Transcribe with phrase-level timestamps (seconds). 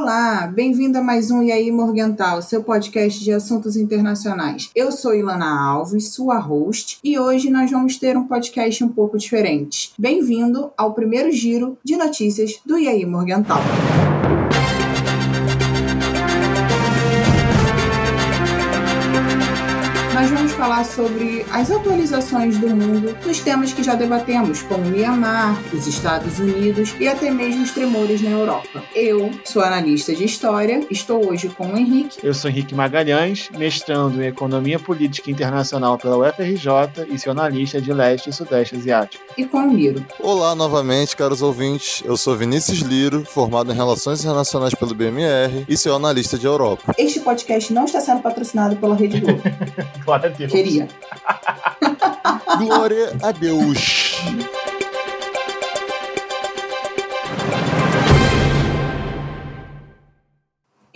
[0.00, 4.70] Olá, bem-vindo a mais um E aí Morgental, seu podcast de assuntos internacionais.
[4.72, 9.18] Eu sou Ilana Alves, sua host, e hoje nós vamos ter um podcast um pouco
[9.18, 9.90] diferente.
[9.98, 13.60] Bem-vindo ao primeiro giro de notícias do E aí Morgental.
[20.78, 26.38] Falar sobre as atualizações do mundo nos temas que já debatemos, como Mianmar, os Estados
[26.38, 28.82] Unidos e até mesmo os tremores na Europa.
[28.94, 32.18] Eu sou analista de História, estou hoje com o Henrique.
[32.22, 37.92] Eu sou Henrique Magalhães, mestrando em Economia Política Internacional pela UFRJ e sou analista de
[37.92, 39.24] Leste e Sudeste Asiático.
[39.36, 40.04] E com o Liro.
[40.20, 42.02] Olá novamente, caros ouvintes.
[42.04, 46.94] Eu sou Vinícius Liro, formado em Relações Internacionais pelo BMR e sou analista de Europa.
[46.98, 49.42] Este podcast não está sendo patrocinado pela Rede Globo.
[50.08, 50.50] A Deus.
[52.58, 54.57] Glória a Deus.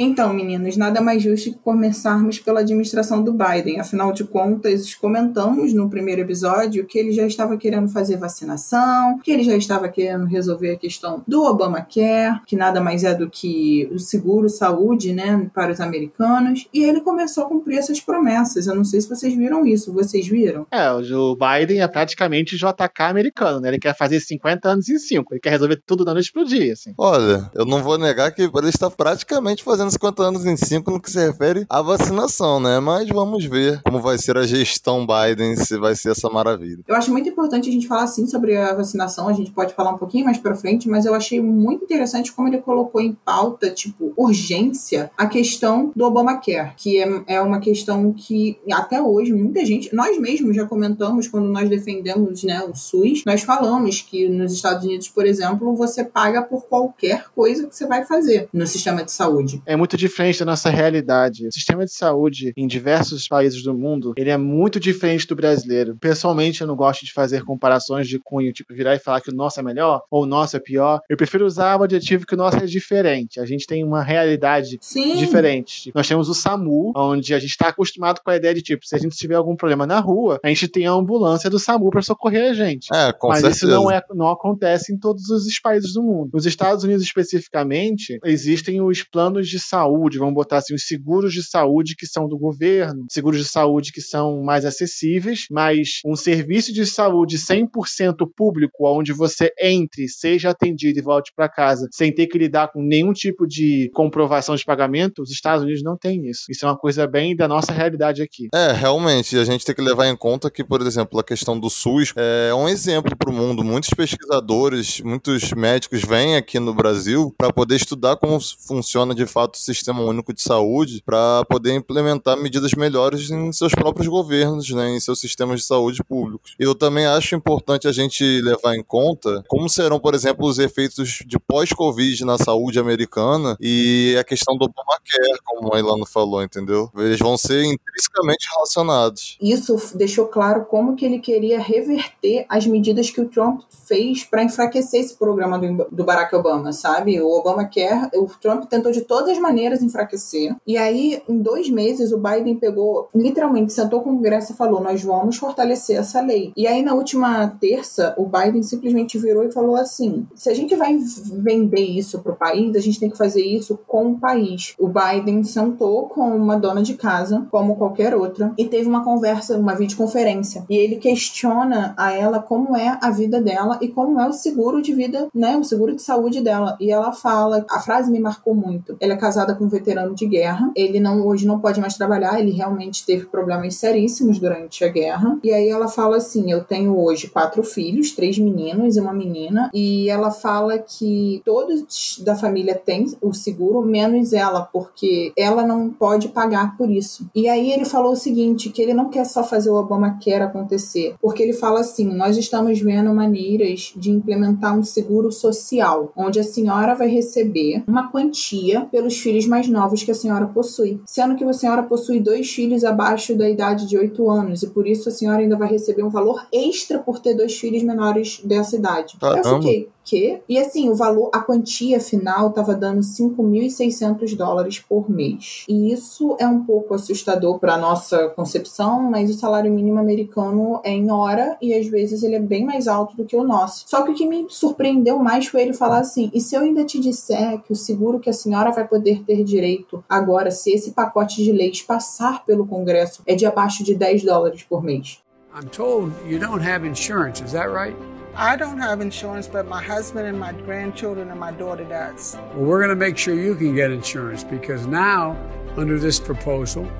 [0.04, 3.78] Então, meninos, nada mais justo que começarmos pela administração do Biden.
[3.78, 9.30] Afinal de contas, comentamos no primeiro episódio que ele já estava querendo fazer vacinação, que
[9.30, 13.88] ele já estava querendo resolver a questão do Obamacare, que nada mais é do que
[13.92, 16.66] o seguro saúde, né, para os americanos.
[16.74, 18.66] E ele começou a cumprir essas promessas.
[18.66, 19.92] Eu não sei se vocês viram isso.
[19.92, 20.66] Vocês viram?
[20.72, 23.68] É, o Biden é praticamente JK americano, né?
[23.68, 25.32] Ele quer fazer 50 anos em 5.
[25.32, 26.92] Ele quer resolver tudo da noite pro dia, assim.
[26.98, 31.00] Olha, eu não vou negar que ele está praticamente fazendo 50 anos em 5 no
[31.00, 32.80] que se refere à vacinação, né?
[32.80, 36.82] Mas vamos ver como vai ser a gestão Biden, se vai ser essa maravilha.
[36.88, 39.90] Eu acho muito importante a gente falar assim sobre a vacinação, a gente pode falar
[39.90, 43.70] um pouquinho mais para frente, mas eu achei muito interessante como ele colocou em pauta,
[43.70, 49.64] tipo, urgência, a questão do Obamacare, que é, é uma questão que até hoje muita
[49.64, 54.52] gente, nós mesmos já comentamos quando nós defendemos né, o SUS, nós falamos que nos
[54.52, 59.04] Estados Unidos, por exemplo, você paga por qualquer coisa que você vai fazer no sistema
[59.04, 59.62] de saúde.
[59.76, 61.46] Muito diferente da nossa realidade.
[61.46, 65.96] O sistema de saúde em diversos países do mundo, ele é muito diferente do brasileiro.
[66.00, 69.34] Pessoalmente, eu não gosto de fazer comparações de cunho, tipo virar e falar que o
[69.34, 71.00] nosso é melhor ou o nosso é pior.
[71.08, 73.40] Eu prefiro usar o adjetivo que o nosso é diferente.
[73.40, 75.16] A gente tem uma realidade Sim.
[75.16, 75.92] diferente.
[75.94, 78.94] Nós temos o SAMU, onde a gente está acostumado com a ideia de tipo, se
[78.94, 82.02] a gente tiver algum problema na rua, a gente tem a ambulância do SAMU para
[82.02, 82.88] socorrer a gente.
[82.92, 83.66] É, com Mas certeza.
[83.66, 86.30] isso não, é, não acontece em todos os países do mundo.
[86.32, 91.42] Nos Estados Unidos, especificamente, existem os planos de saúde, vamos botar assim, os seguros de
[91.42, 96.72] saúde que são do governo, seguros de saúde que são mais acessíveis, mas um serviço
[96.72, 102.26] de saúde 100% público, onde você entre, seja atendido e volte para casa sem ter
[102.26, 106.44] que lidar com nenhum tipo de comprovação de pagamento, os Estados Unidos não têm isso.
[106.50, 108.48] Isso é uma coisa bem da nossa realidade aqui.
[108.54, 111.70] É, realmente, a gente tem que levar em conta que, por exemplo, a questão do
[111.70, 113.62] SUS é um exemplo para o mundo.
[113.62, 119.51] Muitos pesquisadores, muitos médicos vêm aqui no Brasil para poder estudar como funciona de fato
[119.58, 125.00] sistema único de saúde, para poder implementar medidas melhores em seus próprios governos, né, em
[125.00, 126.54] seus sistemas de saúde públicos.
[126.58, 131.22] Eu também acho importante a gente levar em conta como serão, por exemplo, os efeitos
[131.26, 136.90] de pós-Covid na saúde americana e a questão do Obamacare, como a Ilana falou, entendeu?
[136.96, 139.36] Eles vão ser intrinsecamente relacionados.
[139.40, 144.42] Isso deixou claro como que ele queria reverter as medidas que o Trump fez para
[144.42, 147.20] enfraquecer esse programa do, do Barack Obama, sabe?
[147.20, 150.54] O Obamacare, o Trump tentou de todas as maneiras enfraquecer.
[150.66, 154.80] E aí, em dois meses, o Biden pegou, literalmente, sentou com o Congresso e falou:
[154.80, 156.52] Nós vamos fortalecer essa lei.
[156.56, 160.74] E aí, na última terça, o Biden simplesmente virou e falou assim: Se a gente
[160.76, 160.96] vai
[161.32, 164.74] vender isso para o país, a gente tem que fazer isso com o país.
[164.78, 169.58] O Biden sentou com uma dona de casa, como qualquer outra, e teve uma conversa,
[169.58, 170.64] uma videoconferência.
[170.70, 174.80] E ele questiona a ela como é a vida dela e como é o seguro
[174.80, 175.56] de vida, né?
[175.56, 176.76] O seguro de saúde dela.
[176.80, 178.96] E ela fala: a frase me marcou muito.
[179.00, 180.70] Ela é casada com um veterano de guerra.
[180.76, 185.38] Ele não hoje não pode mais trabalhar, ele realmente teve problemas seríssimos durante a guerra.
[185.42, 189.70] E aí ela fala assim: "Eu tenho hoje quatro filhos, três meninos e uma menina",
[189.72, 195.88] e ela fala que todos da família têm o seguro, menos ela, porque ela não
[195.88, 197.26] pode pagar por isso.
[197.34, 201.14] E aí ele falou o seguinte, que ele não quer só fazer o Obamacare acontecer,
[201.22, 206.44] porque ele fala assim: "Nós estamos vendo maneiras de implementar um seguro social, onde a
[206.44, 211.44] senhora vai receber uma quantia pelos filhos mais novos que a senhora possui, sendo que
[211.44, 215.12] a senhora possui dois filhos abaixo da idade de 8 anos e por isso a
[215.12, 219.16] senhora ainda vai receber um valor extra por ter dois filhos menores dessa idade.
[219.18, 219.48] Caramba.
[219.48, 220.40] Eu fiquei, quê?
[220.48, 225.64] E assim, o valor, a quantia final estava dando 5.600 dólares por mês.
[225.68, 230.90] E isso é um pouco assustador para nossa concepção, mas o salário mínimo americano é
[230.90, 233.84] em hora e às vezes ele é bem mais alto do que o nosso.
[233.86, 236.84] Só que o que me surpreendeu mais foi ele falar assim: e se eu ainda
[236.84, 240.92] te disser que o seguro que a senhora vai poder ter direito agora, se esse
[240.92, 245.20] pacote de leis passar pelo Congresso, é de abaixo de 10 dólares por mês?
[245.54, 247.94] I'm told you don't have insurance, is that right?
[248.34, 252.36] I don't have insurance, but my husband and my grandchildren and my daughter does.
[252.54, 255.36] Well, we're going to make sure you can get insurance because now,
[255.76, 256.90] under this proposal,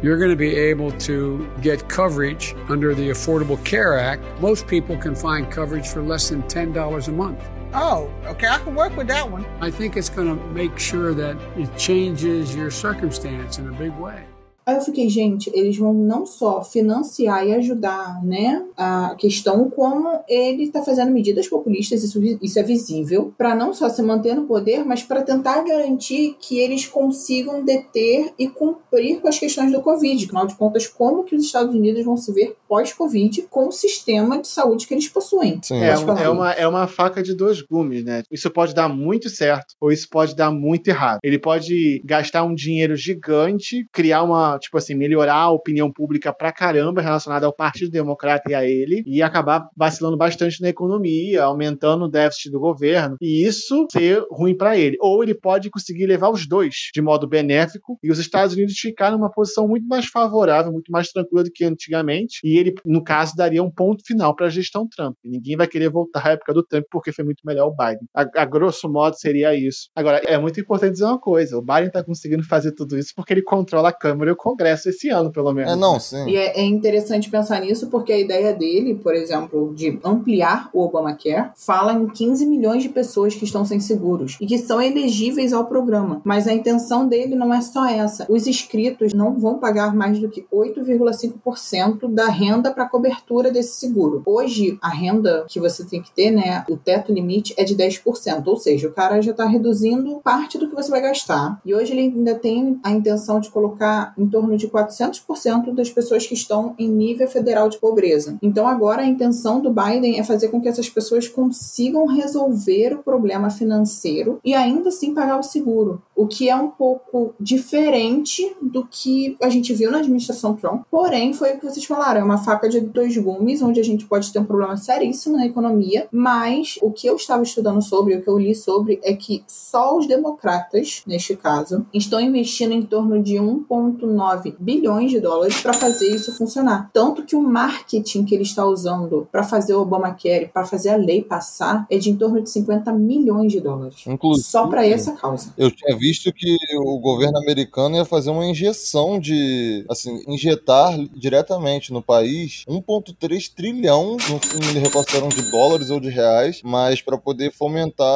[0.00, 4.22] you're going to be able to get coverage under the Affordable Care Act.
[4.40, 7.44] Most people can find coverage for less than $10 a month.
[7.74, 8.46] Oh, okay.
[8.46, 9.44] I can work with that one.
[9.60, 13.92] I think it's going to make sure that it changes your circumstance in a big
[13.92, 14.24] way.
[14.68, 20.20] Aí eu fiquei, gente, eles vão não só financiar e ajudar, né, a questão, como
[20.28, 24.44] ele está fazendo medidas populistas, isso, isso é visível, para não só se manter no
[24.44, 29.80] poder, mas para tentar garantir que eles consigam deter e cumprir com as questões do
[29.80, 30.26] Covid.
[30.26, 34.38] Afinal de contas, como que os Estados Unidos vão se ver pós-Covid com o sistema
[34.38, 35.58] de saúde que eles possuem?
[35.62, 35.78] Sim.
[35.78, 38.22] É, é, uma, é uma faca de dois gumes, né?
[38.30, 41.20] Isso pode dar muito certo, ou isso pode dar muito errado.
[41.22, 46.52] Ele pode gastar um dinheiro gigante, criar uma tipo assim, melhorar a opinião pública pra
[46.52, 52.04] caramba relacionada ao Partido Democrata e a ele, e acabar vacilando bastante na economia, aumentando
[52.04, 54.96] o déficit do governo, e isso ser ruim para ele.
[55.00, 59.10] Ou ele pode conseguir levar os dois de modo benéfico e os Estados Unidos ficar
[59.10, 63.34] numa posição muito mais favorável, muito mais tranquila do que antigamente, e ele, no caso,
[63.36, 65.14] daria um ponto final para a gestão Trump.
[65.24, 68.06] Ninguém vai querer voltar à época do Trump porque foi muito melhor o Biden.
[68.14, 69.88] A, a grosso modo seria isso.
[69.94, 73.32] Agora, é muito importante dizer uma coisa: o Biden está conseguindo fazer tudo isso porque
[73.32, 75.72] ele controla a Câmara e o Congresso esse ano, pelo menos.
[75.72, 76.26] É, não, sim.
[76.26, 80.82] E é, é interessante pensar nisso porque a ideia dele, por exemplo, de ampliar o
[80.82, 85.52] Obamacare, fala em 15 milhões de pessoas que estão sem seguros e que são elegíveis
[85.52, 86.22] ao programa.
[86.24, 88.26] Mas a intenção dele não é só essa.
[88.28, 94.22] Os inscritos não vão pagar mais do que 8,5% da renda para cobertura desse seguro.
[94.24, 98.46] Hoje, a renda que você tem que ter, né, o teto limite é de 10%,
[98.46, 101.60] ou seja, o cara já está reduzindo parte do que você vai gastar.
[101.66, 106.26] E hoje ele ainda tem a intenção de colocar em torno de 400% das pessoas
[106.26, 108.36] que estão em nível federal de pobreza.
[108.42, 113.02] Então, agora a intenção do Biden é fazer com que essas pessoas consigam resolver o
[113.02, 118.84] problema financeiro e ainda assim pagar o seguro, o que é um pouco diferente do
[118.84, 120.82] que a gente viu na administração Trump.
[120.90, 124.04] Porém, foi o que vocês falaram, é uma faca de dois gumes, onde a gente
[124.04, 128.22] pode ter um problema seríssimo na economia, mas o que eu estava estudando sobre, o
[128.22, 133.22] que eu li sobre, é que só os democratas, neste caso, estão investindo em torno
[133.22, 136.90] de 1,9 bilhões de dólares para fazer isso funcionar.
[136.92, 140.96] Tanto que o marketing que ele está usando para fazer o Obamacare, para fazer a
[140.96, 144.04] lei passar, é de em torno de 50 milhões de dólares.
[144.04, 145.52] Inclusive, só para essa causa.
[145.56, 151.92] Eu tinha visto que o governo americano ia fazer uma injeção de, assim, injetar diretamente
[151.92, 157.52] no país 1,3 trilhão, não me recordaram de dólares ou de reais, mas para poder
[157.52, 158.08] fomentar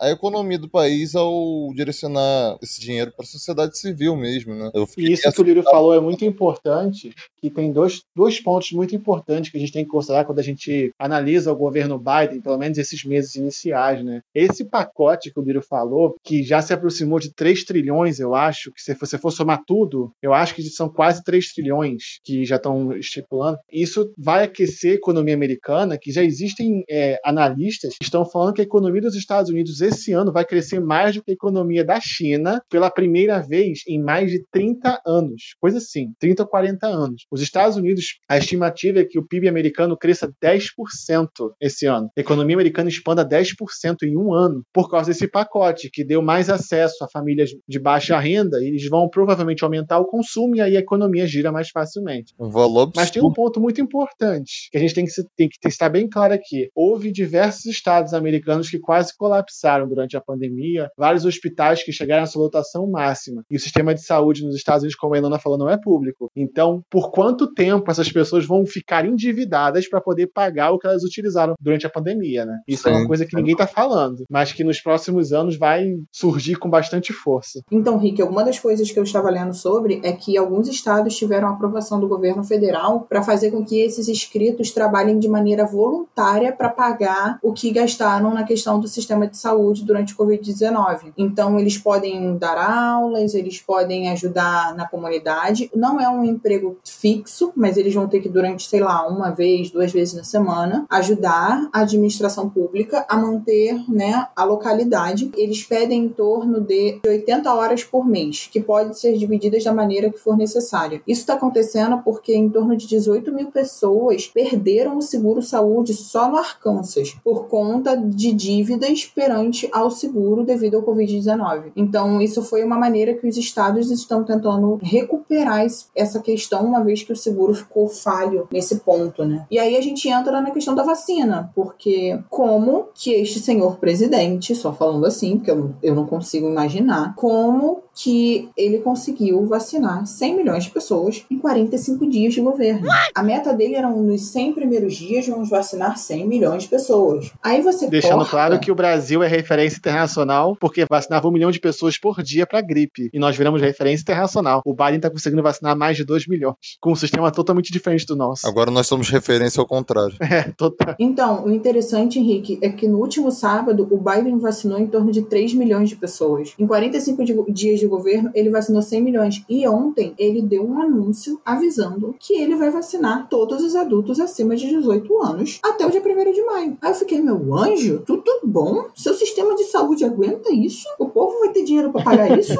[0.00, 4.70] a economia do país ao direcionar esse dinheiro para a sociedade civil mesmo, né?
[4.96, 8.94] e isso que o Lírio falou é muito importante, que tem dois, dois pontos muito
[8.94, 12.58] importantes que a gente tem que considerar quando a gente analisa o governo Biden, pelo
[12.58, 14.20] menos esses meses iniciais, né?
[14.34, 18.70] Esse pacote que o Lírio falou, que já se aproximou de 3 trilhões, eu acho,
[18.72, 22.56] que se você for somar tudo, eu acho que são quase 3 trilhões que já
[22.56, 23.58] estão estipulando.
[23.72, 28.60] Isso vai aquecer a economia americana, que já existem é, analistas que estão falando que
[28.60, 31.98] a economia dos Estados Unidos esse ano vai crescer mais do que a economia da
[32.00, 35.54] China pela primeira vez em mais de 30 anos.
[35.60, 37.26] Coisa assim, 30 ou 40 anos.
[37.30, 41.28] Os Estados Unidos, a estimativa é que o PIB americano cresça 10%
[41.60, 42.08] esse ano.
[42.16, 46.48] A economia americana expanda 10% em um ano por causa desse pacote que deu mais
[46.48, 50.80] acesso a famílias de baixa renda eles vão provavelmente aumentar o consumo e aí a
[50.80, 52.34] economia gira mais facilmente.
[52.38, 55.88] Valor Mas tem um ponto muito importante que a gente tem que, tem que estar
[55.88, 56.68] bem claro aqui.
[56.74, 62.26] Houve diversos estados americanos que quase colapsaram durante a pandemia, vários hospitais que chegaram à
[62.26, 63.42] sua lotação máxima.
[63.50, 66.30] E o sistema de saúde nos Estados Unidos, como a Ilana falou, não é público.
[66.36, 71.02] Então, por quanto tempo essas pessoas vão ficar endividadas para poder pagar o que elas
[71.02, 72.58] utilizaram durante a pandemia, né?
[72.66, 72.90] Isso Sim.
[72.90, 76.70] é uma coisa que ninguém está falando, mas que nos próximos anos vai surgir com
[76.74, 77.62] bastante força.
[77.70, 81.48] Então, Rick, alguma das coisas que eu estava lendo sobre é que alguns estados tiveram
[81.48, 86.68] aprovação do governo federal para fazer com que esses inscritos trabalhem de maneira voluntária para
[86.68, 91.12] pagar o que gastaram na questão do sistema de saúde durante o Covid-19.
[91.16, 95.70] Então, eles podem dar aulas, eles podem ajudar na, comunidade.
[95.74, 99.70] Não é um emprego fixo, mas eles vão ter que, durante, sei lá, uma vez,
[99.70, 105.30] duas vezes na semana, ajudar a administração pública a manter né, a localidade.
[105.36, 110.10] Eles pedem em torno de 80 horas por mês, que pode ser divididas da maneira
[110.10, 111.02] que for necessária.
[111.06, 116.36] Isso está acontecendo porque em torno de 18 mil pessoas perderam o seguro-saúde só no
[116.36, 121.72] Arkansas, por conta de dívidas perante ao seguro devido ao Covid-19.
[121.76, 127.02] Então, isso foi uma maneira que os estados estão tentando recuperar essa questão, uma vez
[127.02, 129.46] que o seguro ficou falho nesse ponto, né?
[129.50, 134.54] E aí a gente entra na questão da vacina, porque como que este senhor presidente,
[134.54, 140.36] só falando assim, porque eu, eu não consigo imaginar, como que ele conseguiu vacinar 100
[140.36, 142.88] milhões de pessoas em 45 dias de governo.
[143.14, 147.30] A meta dele era nos 100 primeiros dias vamos vacinar 100 milhões de pessoas.
[147.42, 148.30] Aí você Deixando corta...
[148.30, 152.46] claro que o Brasil é referência internacional porque vacinava um milhão de pessoas por dia
[152.46, 153.10] para gripe.
[153.12, 154.60] E nós viramos referência internacional.
[154.64, 158.16] O Biden está conseguindo vacinar mais de 2 milhões, com um sistema totalmente diferente do
[158.16, 158.46] nosso.
[158.46, 160.16] Agora nós somos referência ao contrário.
[160.34, 160.96] É, total.
[160.98, 165.22] Então, o interessante, Henrique, é que no último sábado o Biden vacinou em torno de
[165.22, 166.33] 3 milhões de pessoas.
[166.58, 169.44] Em 45 dias de governo, ele vacinou 100 milhões.
[169.48, 174.56] E ontem ele deu um anúncio avisando que ele vai vacinar todos os adultos acima
[174.56, 176.78] de 18 anos até o dia 1 de maio.
[176.80, 178.86] Aí eu fiquei, meu anjo, tudo bom?
[178.94, 180.86] Seu sistema de saúde aguenta isso?
[180.98, 182.54] O povo vai ter dinheiro para pagar isso?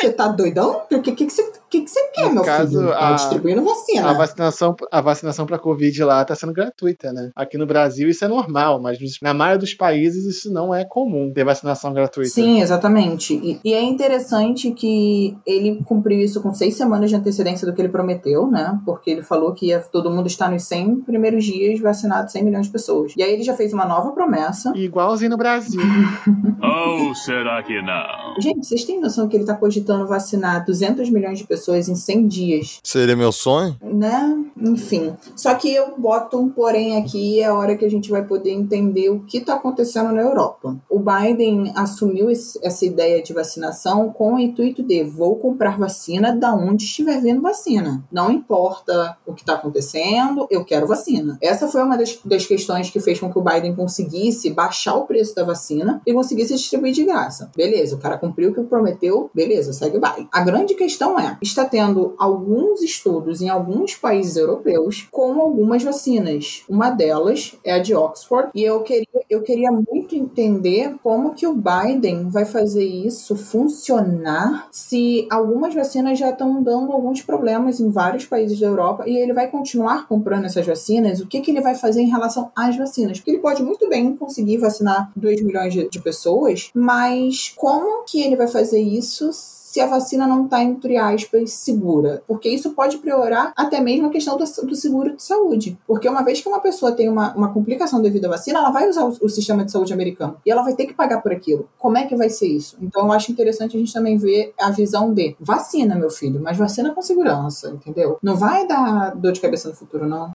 [0.00, 0.82] Você tá doidão?
[0.90, 2.88] O que, que, que, você, que, que você quer, No meu caso, filho?
[2.90, 4.10] Tá a- distribuindo vacina.
[4.10, 7.30] A vacinação, a vacinação para Covid lá tá sendo gratuita, né?
[7.34, 11.32] Aqui no Brasil isso é normal, mas na maioria dos países isso não é comum
[11.32, 12.30] ter vacinação gratuita.
[12.30, 13.34] Sim, exatamente.
[13.34, 17.80] E, e é interessante que ele cumpriu isso com seis semanas de antecedência do que
[17.82, 18.78] ele prometeu, né?
[18.84, 22.66] Porque ele falou que ia todo mundo estar nos 100 primeiros dias vacinado 100 milhões
[22.66, 23.12] de pessoas.
[23.16, 24.72] E aí ele já fez uma nova promessa.
[24.76, 25.80] Igualzinho no Brasil.
[26.62, 28.40] Ou será que não?
[28.40, 32.26] Gente, vocês têm noção que ele tá cogitando vacinar 200 milhões de pessoas em 100
[32.28, 32.80] dias?
[32.82, 33.76] Seria meu sonho?
[33.82, 34.40] né?
[34.56, 35.14] Enfim.
[35.36, 38.50] Só que eu boto um porém aqui, é a hora que a gente vai poder
[38.50, 40.76] entender o que está acontecendo na Europa.
[40.88, 46.34] O Biden assumiu esse- essa ideia de vacinação com o intuito de vou comprar vacina
[46.34, 48.02] da onde estiver vendo vacina.
[48.10, 51.36] Não importa o que está acontecendo, eu quero vacina.
[51.40, 55.06] Essa foi uma das, das questões que fez com que o Biden conseguisse baixar o
[55.06, 57.50] preço da vacina e conseguisse distribuir de graça.
[57.56, 60.28] Beleza, o cara cumpriu o que prometeu, beleza, segue o baile.
[60.32, 66.64] A grande questão é, está tendo alguns estudos em alguns países europeus com algumas vacinas.
[66.68, 71.46] Uma delas é a de Oxford e eu queria, eu queria muito entender como que
[71.46, 77.90] o Biden vai fazer isso funcionar se algumas vacinas já estão dando alguns problemas em
[77.90, 81.60] vários países da Europa e ele vai continuar comprando essas vacinas, o que, que ele
[81.60, 83.18] vai fazer em relação às vacinas?
[83.18, 88.36] Porque ele pode muito bem conseguir vacinar 2 milhões de, pessoas, mas como que ele
[88.36, 89.30] vai fazer isso
[89.74, 92.22] se a vacina não está, entre aspas, segura?
[92.28, 95.76] Porque isso pode piorar até mesmo a questão do, do seguro de saúde.
[95.84, 98.88] Porque uma vez que uma pessoa tem uma, uma complicação devido à vacina, ela vai
[98.88, 101.68] usar o, o sistema de saúde americano e ela vai ter que pagar por aquilo.
[101.76, 102.76] Como é que vai ser isso?
[102.80, 106.56] Então eu acho interessante a gente também ver a visão de vacina, meu filho, mas
[106.56, 108.16] vacina com segurança, entendeu?
[108.22, 110.30] Não vai dar dor de cabeça no futuro, não.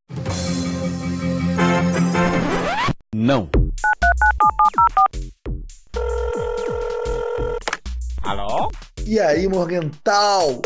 [3.14, 3.48] Não.
[9.08, 10.62] E aí, Morgental?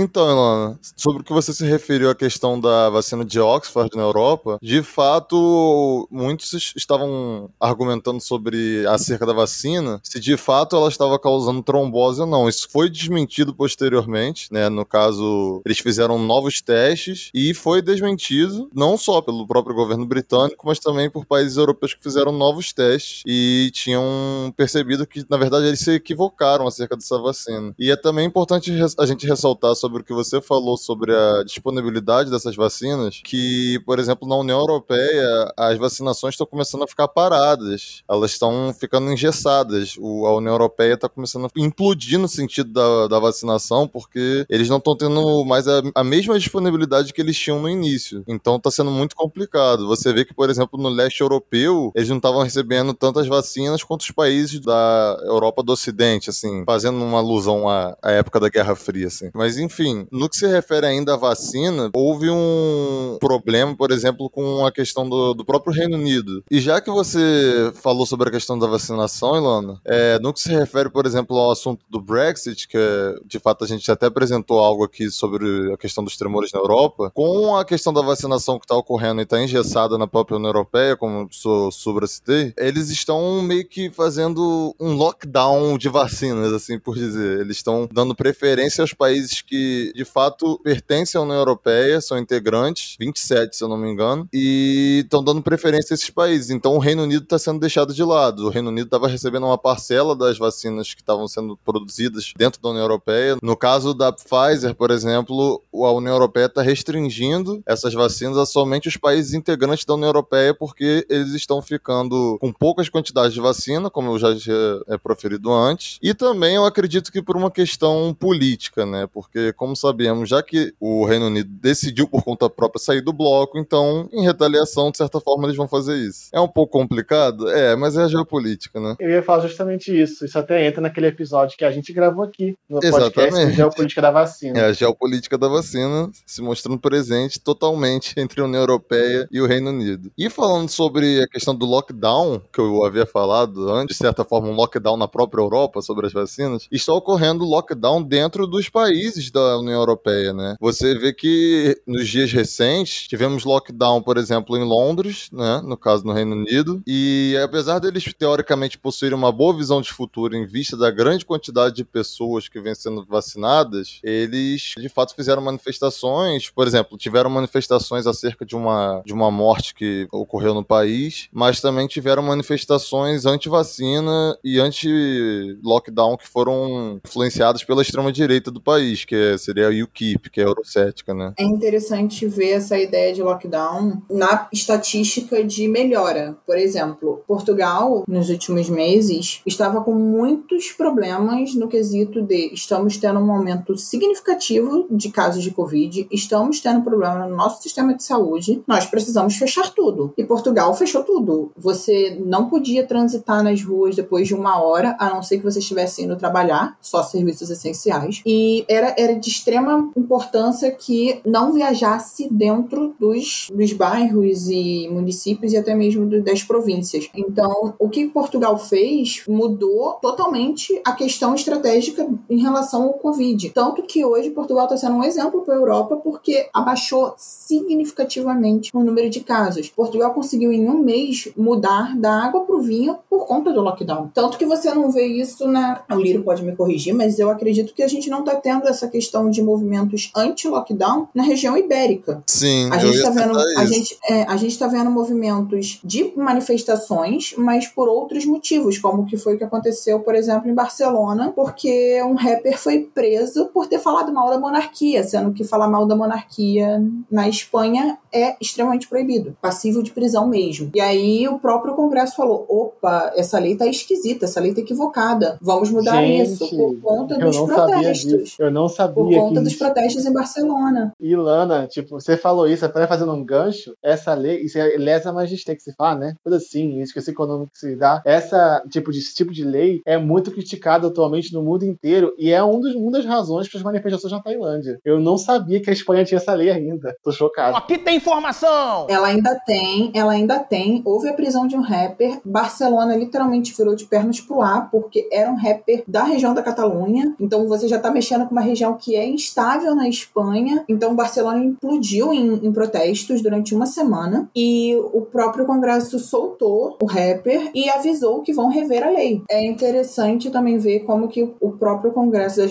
[0.00, 4.02] Então, Ilana, sobre o que você se referiu à questão da vacina de Oxford na
[4.02, 10.88] Europa, de fato, muitos es- estavam argumentando sobre acerca da vacina, se de fato ela
[10.88, 12.48] estava causando trombose ou não.
[12.48, 14.68] Isso foi desmentido posteriormente, né?
[14.68, 20.64] No caso, eles fizeram novos testes e foi desmentido não só pelo próprio governo britânico,
[20.64, 25.66] mas também por países europeus que fizeram novos testes e tinham percebido que, na verdade,
[25.66, 27.74] eles se equivocaram acerca dessa vacina.
[27.76, 32.30] E é também importante a gente ressaltar sobre o que você falou sobre a disponibilidade
[32.30, 38.02] dessas vacinas, que, por exemplo, na União Europeia, as vacinações estão começando a ficar paradas,
[38.08, 39.96] elas estão ficando engessadas.
[39.98, 44.68] O, a União Europeia está começando a implodir no sentido da, da vacinação, porque eles
[44.68, 48.22] não estão tendo mais a, a mesma disponibilidade que eles tinham no início.
[48.26, 49.86] Então está sendo muito complicado.
[49.86, 54.02] Você vê que, por exemplo, no leste europeu, eles não estavam recebendo tantas vacinas quanto
[54.02, 58.74] os países da Europa do Ocidente, assim, fazendo uma alusão à, à época da Guerra
[58.74, 59.30] Fria, assim.
[59.34, 59.77] Mas enfim,
[60.10, 65.08] no que se refere ainda à vacina, houve um problema, por exemplo, com a questão
[65.08, 66.44] do, do próprio Reino Unido.
[66.50, 70.50] E já que você falou sobre a questão da vacinação, Ilana, é, no que se
[70.50, 72.78] refere, por exemplo, ao assunto do Brexit, que
[73.24, 77.10] de fato a gente até apresentou algo aqui sobre a questão dos tremores na Europa,
[77.14, 80.96] com a questão da vacinação que está ocorrendo e está engessada na própria União Europeia,
[80.96, 87.40] como eu sobracitei, eles estão meio que fazendo um lockdown de vacinas, assim por dizer.
[87.40, 92.16] Eles estão dando preferência aos países que que, de fato, pertencem à União Europeia, são
[92.16, 96.50] integrantes, 27, se eu não me engano, e estão dando preferência a esses países.
[96.50, 98.46] Então o Reino Unido está sendo deixado de lado.
[98.46, 102.68] O Reino Unido estava recebendo uma parcela das vacinas que estavam sendo produzidas dentro da
[102.68, 103.36] União Europeia.
[103.42, 108.86] No caso da Pfizer, por exemplo, a União Europeia está restringindo essas vacinas a somente
[108.86, 113.90] os países integrantes da União Europeia, porque eles estão ficando com poucas quantidades de vacina,
[113.90, 115.98] como eu já tinha é, proferido antes.
[116.00, 119.08] E também eu acredito que por uma questão política, né?
[119.12, 123.58] Porque, como sabemos, já que o Reino Unido decidiu por conta própria sair do bloco,
[123.58, 126.28] então, em retaliação, de certa forma, eles vão fazer isso.
[126.32, 127.48] É um pouco complicado?
[127.50, 128.96] É, mas é a geopolítica, né?
[128.98, 130.24] Eu ia falar justamente isso.
[130.24, 133.14] Isso até entra naquele episódio que a gente gravou aqui no Exatamente.
[133.14, 134.58] podcast Geopolítica da Vacina.
[134.58, 139.46] É a geopolítica da vacina se mostrando presente totalmente entre a União Europeia e o
[139.46, 140.10] Reino Unido.
[140.16, 144.48] E falando sobre a questão do lockdown, que eu havia falado antes, de certa forma,
[144.48, 149.37] um lockdown na própria Europa sobre as vacinas, está ocorrendo lockdown dentro dos países da
[149.58, 150.56] União Europeia, né?
[150.60, 155.60] Você vê que nos dias recentes tivemos lockdown, por exemplo, em Londres, né?
[155.64, 160.36] No caso no Reino Unido, e apesar deles teoricamente possuírem uma boa visão de futuro
[160.36, 165.42] em vista da grande quantidade de pessoas que vêm sendo vacinadas, eles de fato fizeram
[165.42, 171.28] manifestações, por exemplo, tiveram manifestações acerca de uma, de uma morte que ocorreu no país,
[171.32, 179.14] mas também tiveram manifestações anti-vacina e anti-lockdown que foram influenciadas pela extrema-direita do país, que
[179.14, 181.34] é, seria a UKIP, que é eurocética, né?
[181.38, 186.36] É interessante ver essa ideia de lockdown na estatística de melhora.
[186.46, 193.20] Por exemplo, Portugal, nos últimos meses, estava com muitos problemas no quesito de estamos tendo
[193.20, 198.62] um aumento significativo de casos de Covid, estamos tendo problema no nosso sistema de saúde,
[198.66, 200.12] nós precisamos fechar tudo.
[200.16, 201.52] E Portugal fechou tudo.
[201.56, 205.58] Você não podia transitar nas ruas depois de uma hora, a não ser que você
[205.58, 208.22] estivesse indo trabalhar, só serviços essenciais.
[208.24, 215.52] E era, era de extrema importância que não viajasse dentro dos, dos bairros e municípios
[215.52, 217.08] e até mesmo das províncias.
[217.14, 223.50] Então, o que Portugal fez mudou totalmente a questão estratégica em relação ao Covid.
[223.50, 228.82] Tanto que hoje Portugal está sendo um exemplo para a Europa porque abaixou significativamente o
[228.82, 229.68] número de casos.
[229.70, 234.10] Portugal conseguiu em um mês mudar da água para o vinho por conta do lockdown.
[234.14, 235.82] Tanto que você não vê isso na.
[235.90, 238.88] O Liro pode me corrigir, mas eu acredito que a gente não está tendo essa
[238.88, 242.22] questão de movimentos anti-lockdown na região ibérica.
[242.26, 247.34] Sim, a gente está vendo, a gente, é, a gente tá vendo movimentos de manifestações,
[247.36, 252.02] mas por outros motivos, como que foi o que aconteceu, por exemplo, em Barcelona, porque
[252.02, 255.96] um rapper foi preso por ter falado mal da monarquia, sendo que falar mal da
[255.96, 260.70] monarquia na Espanha é extremamente proibido, passível de prisão mesmo.
[260.74, 265.38] E aí o próprio Congresso falou: opa, essa lei tá esquisita, essa lei tá equivocada,
[265.40, 268.36] vamos mudar Gente, isso por conta dos protestos.
[268.38, 270.92] Eu não sabia Por conta que dos protestos em Barcelona.
[271.00, 275.12] E Lana, tipo, você falou isso, até fazendo um gancho, essa lei, isso é lesa
[275.12, 276.14] majesté que se fala, né?
[276.22, 278.02] Coisa assim, isso que esse econômico que se dá.
[278.04, 282.30] Essa tipo de, esse tipo de lei é muito criticada atualmente no mundo inteiro e
[282.30, 284.78] é um dos, uma das razões para as manifestações na Tailândia.
[284.84, 286.94] Eu não sabia que a Espanha tinha essa lei ainda.
[287.02, 287.56] Tô chocado.
[287.56, 288.86] Aqui tem informação!
[288.88, 290.82] Ela ainda tem, ela ainda tem.
[290.84, 292.20] Houve a prisão de um rapper.
[292.24, 297.14] Barcelona literalmente virou de pernas pro ar, porque era um rapper da região da Catalunha.
[297.20, 300.64] Então você já tá mexendo com uma região que é instável na Espanha.
[300.68, 304.28] Então Barcelona implodiu em, em protestos durante uma semana.
[304.34, 309.22] E o próprio Congresso soltou o rapper e avisou que vão rever a lei.
[309.30, 312.46] É interessante também ver como que o próprio Congresso da,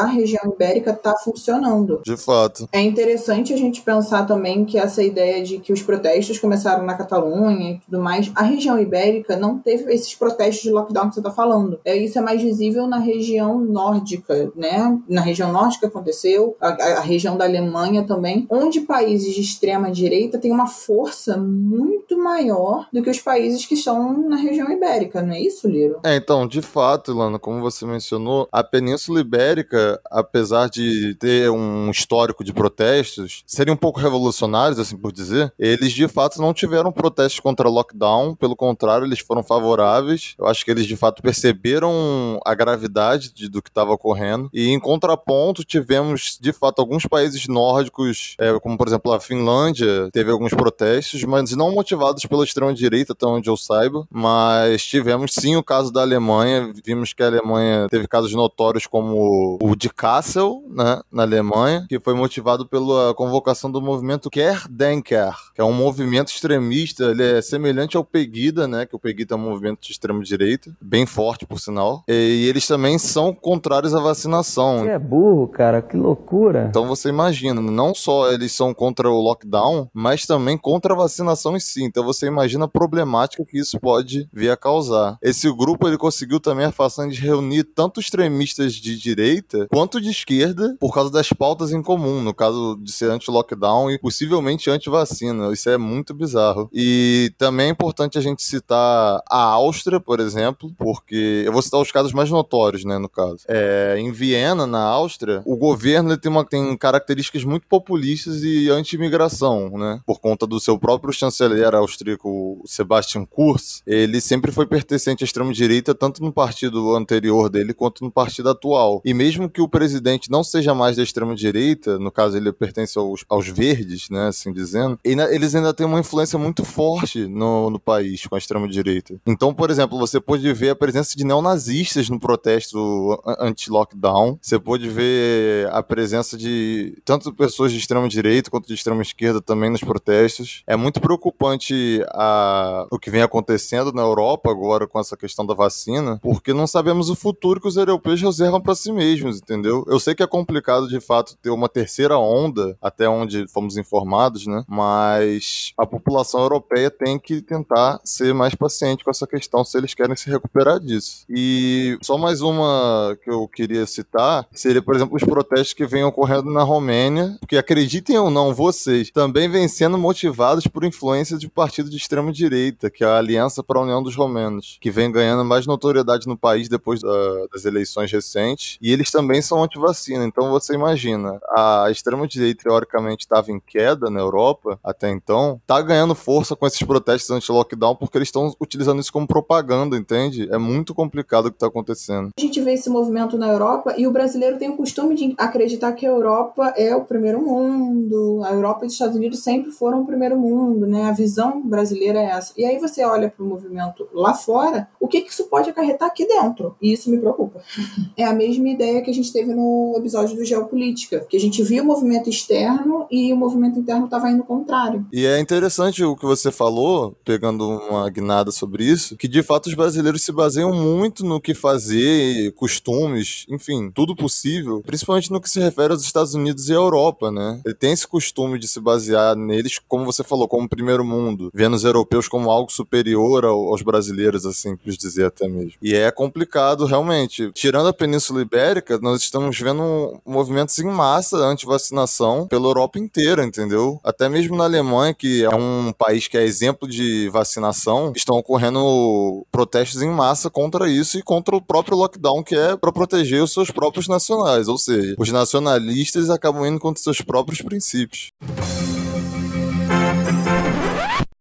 [0.00, 2.00] da região ibérica tá funcionando.
[2.04, 2.68] De fato.
[2.72, 6.94] É interessante a gente pensar também que essa ideia de que os protestos começaram na
[6.94, 11.20] Catalunha e tudo mais, a região ibérica não teve esses protestos de lockdown que você
[11.20, 11.78] está falando.
[11.84, 14.98] É, isso é mais visível na região nórdica, né?
[15.08, 19.90] Na região nórdica aconteceu, a, a- a região da Alemanha também, onde países de extrema
[19.90, 25.22] direita têm uma força muito maior do que os países que estão na região ibérica,
[25.22, 26.00] não é isso, Liro?
[26.04, 31.90] É, então, de fato, Ilana, como você mencionou, a Península Ibérica, apesar de ter um
[31.90, 36.92] histórico de protestos, serem um pouco revolucionários, assim por dizer, eles de fato não tiveram
[36.92, 40.34] protestos contra lockdown, pelo contrário, eles foram favoráveis.
[40.38, 44.48] Eu acho que eles de fato perceberam a gravidade de- do que estava ocorrendo.
[44.52, 50.10] E em contraponto, tivemos de fato alguns países nórdicos, é, como por exemplo a Finlândia,
[50.12, 54.06] teve alguns protestos, mas não motivados pela extrema-direita, até onde eu saiba.
[54.10, 56.72] Mas tivemos sim o caso da Alemanha.
[56.84, 61.98] Vimos que a Alemanha teve casos notórios como o de Kassel, né, na Alemanha, que
[61.98, 67.04] foi motivado pela convocação do movimento Querdenker, que é um movimento extremista.
[67.04, 71.06] Ele é semelhante ao Pegida, né, que o Pegida é um movimento de extrema-direita, bem
[71.06, 72.04] forte, por sinal.
[72.08, 74.84] E eles também são contrários à vacinação.
[74.88, 76.66] é burro, cara, que loucura.
[76.68, 81.56] Então você imagina, não só eles são contra o lockdown, mas também contra a vacinação
[81.56, 81.82] em si.
[81.84, 85.18] Então você imagina a problemática que isso pode vir a causar.
[85.22, 90.10] Esse grupo ele conseguiu também a façanha de reunir tanto extremistas de direita quanto de
[90.10, 95.52] esquerda por causa das pautas em comum, no caso de ser anti-lockdown e possivelmente anti-vacina.
[95.52, 96.68] Isso é muito bizarro.
[96.72, 101.80] E também é importante a gente citar a Áustria, por exemplo, porque eu vou citar
[101.80, 103.44] os casos mais notórios, né, no caso.
[103.48, 109.70] É, em Viena, na Áustria, o governo tem, uma, tem características muito populistas e anti-imigração,
[109.70, 110.00] né?
[110.06, 115.94] Por conta do seu próprio chanceler austríaco, Sebastian Kurz, ele sempre foi pertencente à extrema-direita,
[115.94, 119.00] tanto no partido anterior dele quanto no partido atual.
[119.04, 123.24] E mesmo que o presidente não seja mais da extrema-direita, no caso ele pertence aos,
[123.28, 128.26] aos verdes, né, assim dizendo, eles ainda têm uma influência muito forte no, no país
[128.26, 129.20] com a extrema-direita.
[129.26, 134.88] Então, por exemplo, você pode ver a presença de neonazistas no protesto anti-lockdown, você pode
[134.88, 135.29] ver
[135.70, 140.62] a presença de tanto pessoas de extrema-direita quanto de extrema-esquerda também nos protestos.
[140.66, 145.54] É muito preocupante a, o que vem acontecendo na Europa agora com essa questão da
[145.54, 149.84] vacina, porque não sabemos o futuro que os europeus reservam para si mesmos, entendeu?
[149.88, 154.46] Eu sei que é complicado de fato ter uma terceira onda, até onde fomos informados,
[154.46, 154.64] né?
[154.68, 159.94] Mas a população europeia tem que tentar ser mais paciente com essa questão se eles
[159.94, 161.24] querem se recuperar disso.
[161.28, 166.04] E só mais uma que eu queria citar seria, por exemplo, os protestos que vêm
[166.04, 171.48] ocorrendo na Romênia, porque acreditem ou não, vocês também vêm sendo motivados por influência de
[171.48, 175.12] partido de extrema direita, que é a Aliança para a União dos Romenos, que vem
[175.12, 180.24] ganhando mais notoriedade no país depois da, das eleições recentes, e eles também são anti-vacina.
[180.24, 185.80] Então você imagina, a extrema direita teoricamente estava em queda na Europa até então, tá
[185.82, 190.48] ganhando força com esses protestos anti-lockdown porque eles estão utilizando isso como propaganda, entende?
[190.50, 192.30] É muito complicado o que está acontecendo.
[192.38, 194.76] A gente vê esse movimento na Europa e o brasileiro tem o
[195.10, 199.16] costume de acreditar que a Europa é o primeiro mundo, a Europa e os Estados
[199.16, 201.04] Unidos sempre foram o primeiro mundo, né?
[201.04, 202.52] A visão brasileira é essa.
[202.56, 206.08] E aí você olha para o movimento lá fora, o que, que isso pode acarretar
[206.08, 206.76] aqui dentro?
[206.80, 207.60] E isso me preocupa.
[208.16, 211.62] É a mesma ideia que a gente teve no episódio do Geopolítica, que a gente
[211.62, 215.06] via o movimento externo e o movimento interno estava indo contrário.
[215.12, 219.68] E é interessante o que você falou, pegando uma guinada sobre isso, que de fato
[219.68, 225.48] os brasileiros se baseiam muito no que fazer, costumes, enfim, tudo possível, principalmente no que
[225.48, 227.60] se refere aos Estados Unidos e à Europa, né?
[227.64, 231.74] Ele tem esse costume de se basear neles, como você falou, como primeiro mundo, vendo
[231.74, 235.74] os europeus como algo superior aos brasileiros, assim, por dizer até mesmo.
[235.82, 237.50] E é complicado, realmente.
[237.52, 243.98] Tirando a Península Ibérica, nós estamos vendo movimentos em massa anti-vacinação pela Europa inteira, entendeu?
[244.04, 249.46] Até mesmo na Alemanha, que é um país que é exemplo de vacinação, estão ocorrendo
[249.50, 253.52] protestos em massa contra isso e contra o próprio lockdown, que é para proteger os
[253.52, 254.68] seus próprios nacionais.
[254.68, 258.30] Ou seja, os nacionalistas acabam indo contra seus próprios princípios.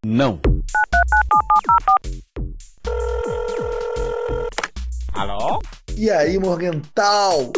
[0.06, 0.40] Não.
[5.14, 5.60] Alô?
[5.98, 7.52] E aí, Morgental?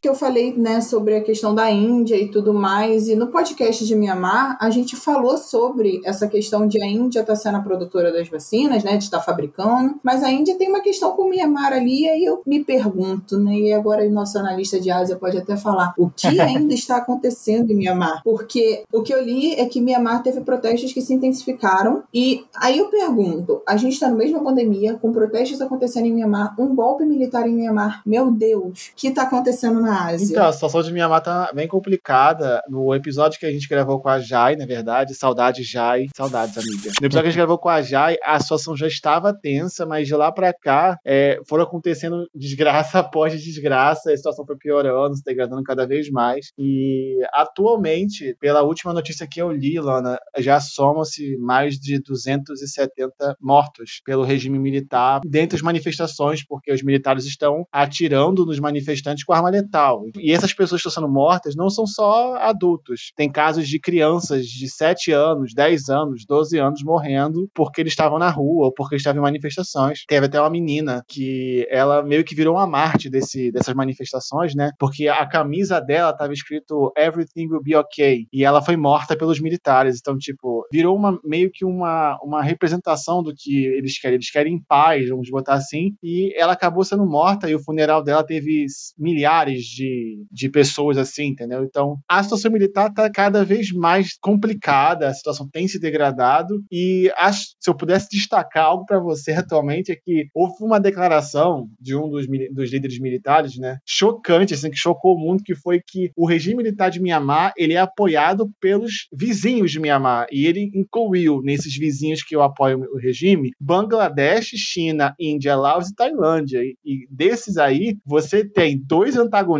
[0.00, 3.84] Que eu falei, né, sobre a questão da Índia e tudo mais, e no podcast
[3.84, 7.60] de Mianmar, a gente falou sobre essa questão de a Índia estar tá sendo a
[7.60, 11.22] produtora das vacinas, né, de estar tá fabricando, mas a Índia tem uma questão com
[11.22, 14.90] o Mianmar ali, e aí eu me pergunto, né, e agora o nosso analista de
[14.90, 18.22] Ásia pode até falar, o que ainda está acontecendo em Mianmar?
[18.22, 22.78] Porque o que eu li é que Mianmar teve protestos que se intensificaram, e aí
[22.78, 27.04] eu pergunto, a gente está no mesma pandemia, com protestos acontecendo em Mianmar, um golpe
[27.04, 30.26] militar em Mianmar, meu Deus, o que está acontecendo na na Ásia.
[30.26, 32.62] Então, a situação de Mianmar tá bem complicada.
[32.68, 36.90] No episódio que a gente gravou com a Jai, na verdade, saudade Jai, saudades, amiga.
[37.00, 40.06] No episódio que a gente gravou com a Jai, a situação já estava tensa, mas
[40.06, 45.24] de lá para cá é, foram acontecendo desgraça após desgraça, a situação foi piorando, se
[45.24, 46.52] degradando cada vez mais.
[46.58, 54.00] E atualmente, pela última notícia que eu li, Lana, já somam-se mais de 270 mortos
[54.04, 59.48] pelo regime militar dentro das manifestações, porque os militares estão atirando nos manifestantes com arma
[59.48, 60.04] letal mental.
[60.18, 63.12] E essas pessoas que estão sendo mortas não são só adultos.
[63.16, 68.18] Tem casos de crianças de 7 anos, 10 anos, 12 anos morrendo porque eles estavam
[68.18, 70.04] na rua ou porque estavam em manifestações.
[70.06, 74.72] Teve até uma menina que ela meio que virou uma Marte desse, dessas manifestações, né?
[74.78, 78.26] Porque a camisa dela estava escrito Everything will be okay.
[78.32, 79.98] E ela foi morta pelos militares.
[80.00, 84.16] Então, tipo, virou uma, meio que uma, uma representação do que eles querem.
[84.16, 85.94] Eles querem paz, vamos botar assim.
[86.02, 88.66] E ela acabou sendo morta e o funeral dela teve
[88.98, 91.64] milhares de, de pessoas assim, entendeu?
[91.64, 97.10] Então, a situação militar está cada vez mais complicada, a situação tem se degradado e
[97.16, 101.96] acho, se eu pudesse destacar algo para você atualmente é que houve uma declaração de
[101.96, 106.10] um dos, dos líderes militares, né, chocante, assim, que chocou o mundo, que foi que
[106.16, 111.40] o regime militar de Mianmar ele é apoiado pelos vizinhos de Mianmar e ele incluiu
[111.42, 117.06] nesses vizinhos que eu apoio o regime Bangladesh, China, Índia, Laos e Tailândia e, e
[117.10, 119.57] desses aí você tem dois antagonistas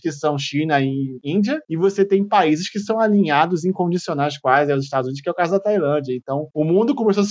[0.00, 4.84] que são China e Índia e você tem países que são alinhados incondicionais quase aos
[4.84, 6.14] Estados Unidos, que é o caso da Tailândia.
[6.14, 7.22] Então o mundo começou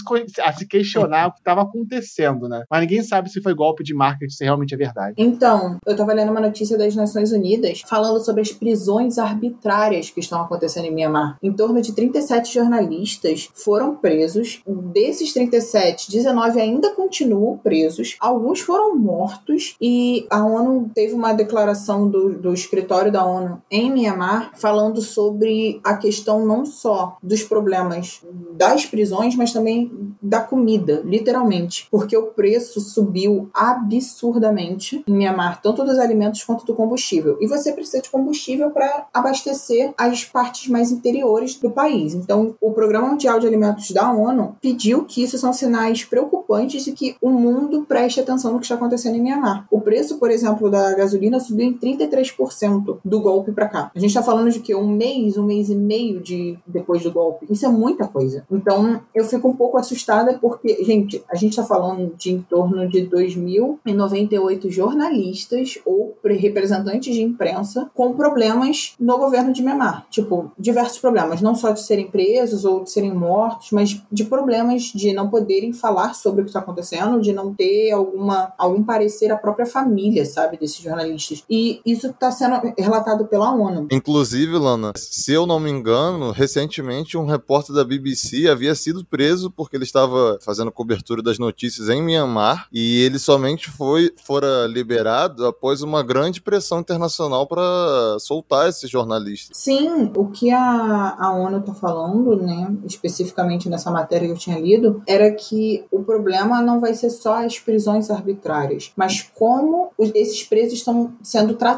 [0.43, 2.63] a se, questionar o que estava acontecendo, né?
[2.69, 5.15] Mas ninguém sabe se foi golpe de marketing, se realmente é verdade.
[5.17, 10.19] Então, eu estava lendo uma notícia das Nações Unidas falando sobre as prisões arbitrárias que
[10.19, 11.37] estão acontecendo em Myanmar.
[11.41, 14.61] Em torno de 37 jornalistas foram presos.
[14.65, 18.17] Desses 37, 19 ainda continuam presos.
[18.19, 23.91] Alguns foram mortos e a ONU teve uma declaração do, do escritório da ONU em
[23.91, 28.21] Myanmar falando sobre a questão não só dos problemas
[28.53, 29.91] das prisões, mas também
[30.21, 31.87] da comida, literalmente.
[31.89, 37.37] Porque o preço subiu absurdamente em Myanmar, tanto dos alimentos quanto do combustível.
[37.39, 42.13] E você precisa de combustível para abastecer as partes mais interiores do país.
[42.13, 46.91] Então, o Programa Mundial de Alimentos da ONU pediu que isso são sinais preocupantes e
[46.91, 49.65] que o mundo preste atenção no que está acontecendo em Myanmar.
[49.71, 53.91] O preço, por exemplo, da gasolina subiu em 33% do golpe para cá.
[53.95, 57.11] A gente está falando de que um mês, um mês e meio de depois do
[57.11, 57.45] golpe.
[57.49, 58.45] Isso é muita coisa.
[58.51, 62.87] Então, eu fico um pouco assustada porque, gente, a gente está falando de em torno
[62.87, 70.05] de 2.098 jornalistas ou representantes de imprensa com problemas no governo de Myanmar.
[70.09, 74.83] Tipo, diversos problemas, não só de serem presos ou de serem mortos, mas de problemas
[74.83, 79.31] de não poderem falar sobre o que está acontecendo, de não ter alguma algum parecer
[79.31, 81.43] à própria família, sabe, desses jornalistas.
[81.49, 83.87] E isso está sendo relatado pela ONU.
[83.91, 89.51] Inclusive, Lana, se eu não me engano, recentemente um repórter da BBC havia sido preso
[89.51, 95.45] porque ele estava fazendo cobertura das notícias em Myanmar e ele somente foi fora liberado
[95.45, 99.57] após uma grande pressão internacional para soltar esses jornalistas.
[99.57, 104.59] Sim, o que a, a ONU está falando, né, especificamente nessa matéria que eu tinha
[104.59, 110.11] lido, era que o problema não vai ser só as prisões arbitrárias, mas como os,
[110.13, 111.68] esses presos estão sendo tratados,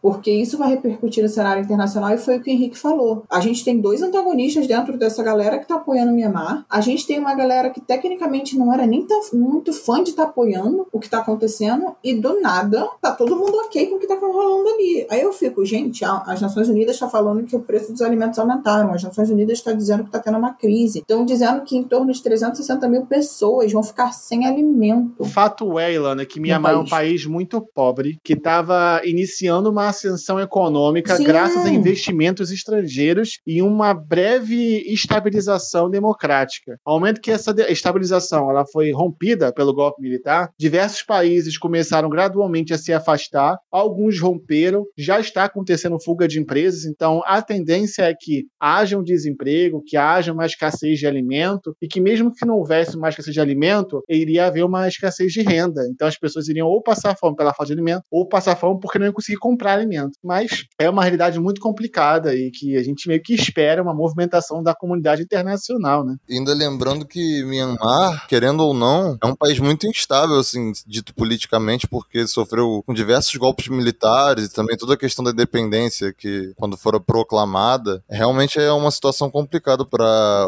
[0.00, 3.24] porque isso vai repercutir no cenário internacional e foi o que o Henrique falou.
[3.28, 7.06] A gente tem dois antagonistas dentro dessa galera que está apoiando o Myanmar, a gente
[7.06, 10.98] tem uma galera que tecnicamente não era nem muito fã de estar tá apoiando o
[10.98, 14.68] que está acontecendo e do nada tá todo mundo ok com o que está rolando
[14.68, 15.06] ali.
[15.10, 18.92] Aí eu fico, gente, as Nações Unidas está falando que o preço dos alimentos aumentaram,
[18.92, 22.12] as Nações Unidas está dizendo que está tendo uma crise, estão dizendo que em torno
[22.12, 25.14] de 360 mil pessoas vão ficar sem alimento.
[25.18, 29.88] O fato é, Ilana, que Mianmar é um país muito pobre, que estava iniciando uma
[29.88, 31.24] ascensão econômica Sim.
[31.24, 36.76] graças a investimentos estrangeiros e uma breve estabilização democrática.
[36.84, 42.72] Ao momento que essa estabilização ela foi rompida pelo golpe militar, diversos países começaram gradualmente
[42.72, 48.14] a se afastar, alguns romperam, já está acontecendo fuga de empresas, então a tendência é
[48.18, 52.58] que haja um desemprego, que haja uma escassez de alimento e que mesmo que não
[52.58, 55.82] houvesse uma escassez de alimento, iria haver uma escassez de renda.
[55.92, 58.98] Então as pessoas iriam ou passar fome pela falta de alimento, ou passar fome porque
[59.00, 60.12] não iam conseguir comprar alimento.
[60.22, 64.62] Mas é uma realidade muito complicada e que a gente meio que espera uma movimentação
[64.62, 66.16] da comunidade internacional, né?
[66.30, 71.86] Ainda lembrando que Myanmar, querendo ou não, é um país muito instável, assim, dito politicamente,
[71.86, 76.76] porque sofreu com diversos golpes militares e também toda a questão da independência que, quando
[76.76, 80.46] for proclamada, realmente é uma situação complicada para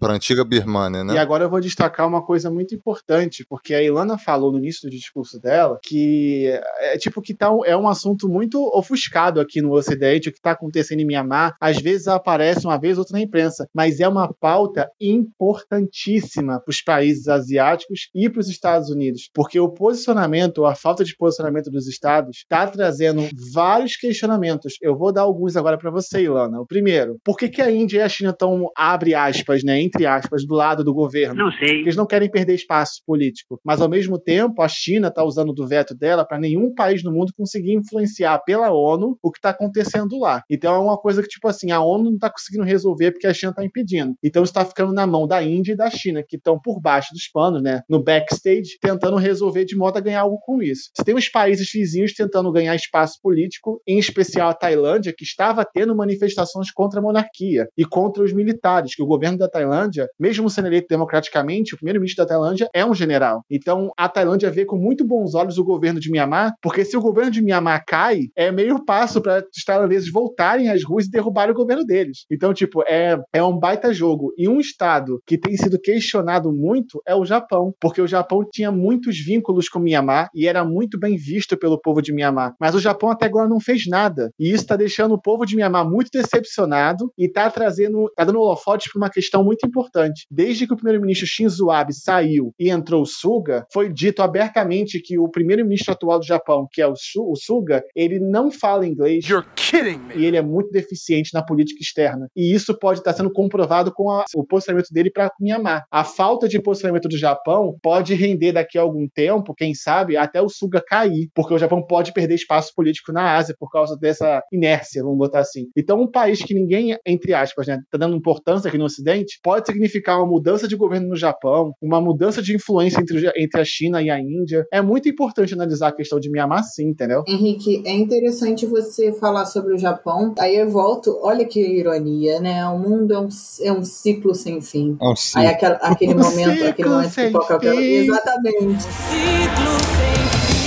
[0.00, 1.14] a antiga Birmania, né?
[1.14, 4.88] E agora eu vou destacar uma coisa muito importante, porque a Ilana falou no início
[4.88, 6.46] do discurso dela que
[6.78, 10.52] é tipo que tá, é um assunto muito ofuscado aqui no Ocidente, o que está
[10.52, 11.56] acontecendo em Mianmar.
[11.60, 16.82] Às vezes aparece uma vez outra na imprensa, mas é uma pauta importantíssima para os
[16.82, 21.86] países asiáticos e para os Estados Unidos, porque o posicionamento, a falta de posicionamento dos
[21.86, 24.74] estados, está trazendo vários questionamentos.
[24.80, 26.60] Eu vou dar alguns agora para você, Ilana.
[26.60, 30.06] O primeiro, por que, que a Índia e a China estão, abre aspas, né, entre
[30.06, 31.34] aspas, do lado do governo?
[31.34, 31.80] Não sei.
[31.80, 35.66] Eles não querem perder espaço político, mas ao mesmo tempo a China está usando do
[35.66, 40.18] veto dela para nenhum país no mundo conseguir influenciar pela ONU o que está acontecendo
[40.18, 40.42] lá.
[40.48, 43.34] Então é uma coisa que, tipo assim, a ONU não está conseguindo resolver porque a
[43.34, 44.14] China está impedindo.
[44.22, 47.28] Então está ficando na mão da Índia e da China, que estão por baixo dos
[47.28, 50.90] panos, né, no backstage, tentando resolver de modo a ganhar algo com isso.
[50.94, 55.64] Você tem os países vizinhos tentando ganhar espaço político, em especial a Tailândia, que estava
[55.64, 60.48] tendo manifestações contra a monarquia e contra os militares, que o governo da Tailândia, mesmo
[60.50, 63.42] sendo eleito democraticamente, o primeiro-ministro da Tailândia é um general.
[63.50, 67.00] Então a Tailândia vê com muito bons olhos o governo de Mianmar, porque se o
[67.00, 71.52] governo de Mianmar Cai, é meio passo para os tailandeses voltarem às ruas e derrubarem
[71.52, 72.24] o governo deles.
[72.30, 74.32] Então, tipo, é, é um baita jogo.
[74.36, 78.72] E um estado que tem sido questionado muito é o Japão, porque o Japão tinha
[78.72, 82.54] muitos vínculos com Myanmar e era muito bem visto pelo povo de Myanmar.
[82.58, 84.30] Mas o Japão até agora não fez nada.
[84.38, 88.40] E isso está deixando o povo de Myanmar muito decepcionado e está trazendo, tá dando
[88.40, 90.26] holofotes para uma questão muito importante.
[90.30, 95.18] Desde que o primeiro-ministro Shinzo Abe saiu e entrou o Suga, foi dito abertamente que
[95.18, 97.59] o primeiro-ministro atual do Japão, que é o, o Suga,
[97.94, 99.26] ele não fala inglês.
[99.26, 100.16] You're kidding me.
[100.16, 102.28] E ele é muito deficiente na política externa.
[102.36, 105.84] E isso pode estar sendo comprovado com a, o posicionamento dele para Myanmar.
[105.90, 110.40] A falta de posicionamento do Japão pode render daqui a algum tempo, quem sabe, até
[110.40, 114.42] o Suga cair, porque o Japão pode perder espaço político na Ásia por causa dessa
[114.52, 115.66] inércia, vamos botar assim.
[115.76, 119.66] Então, um país que ninguém, entre aspas, né, tá dando importância aqui no Ocidente, pode
[119.66, 124.02] significar uma mudança de governo no Japão, uma mudança de influência entre, entre a China
[124.02, 124.64] e a Índia.
[124.72, 127.22] É muito importante analisar a questão de Myanmar, sim, entendeu?
[127.50, 130.34] Henrique, é interessante você falar sobre o Japão.
[130.38, 132.64] Aí eu volto, olha que ironia, né?
[132.66, 133.28] O mundo é um,
[133.62, 134.96] é um ciclo sem fim.
[135.00, 135.40] É um ciclo.
[135.42, 137.80] Aí aquele, aquele um momento, aquele momento que toca aquela.
[137.80, 138.82] Exatamente.
[138.82, 140.60] Ciclo sem fim.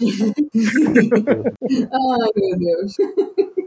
[1.92, 2.96] Ai, meu Deus.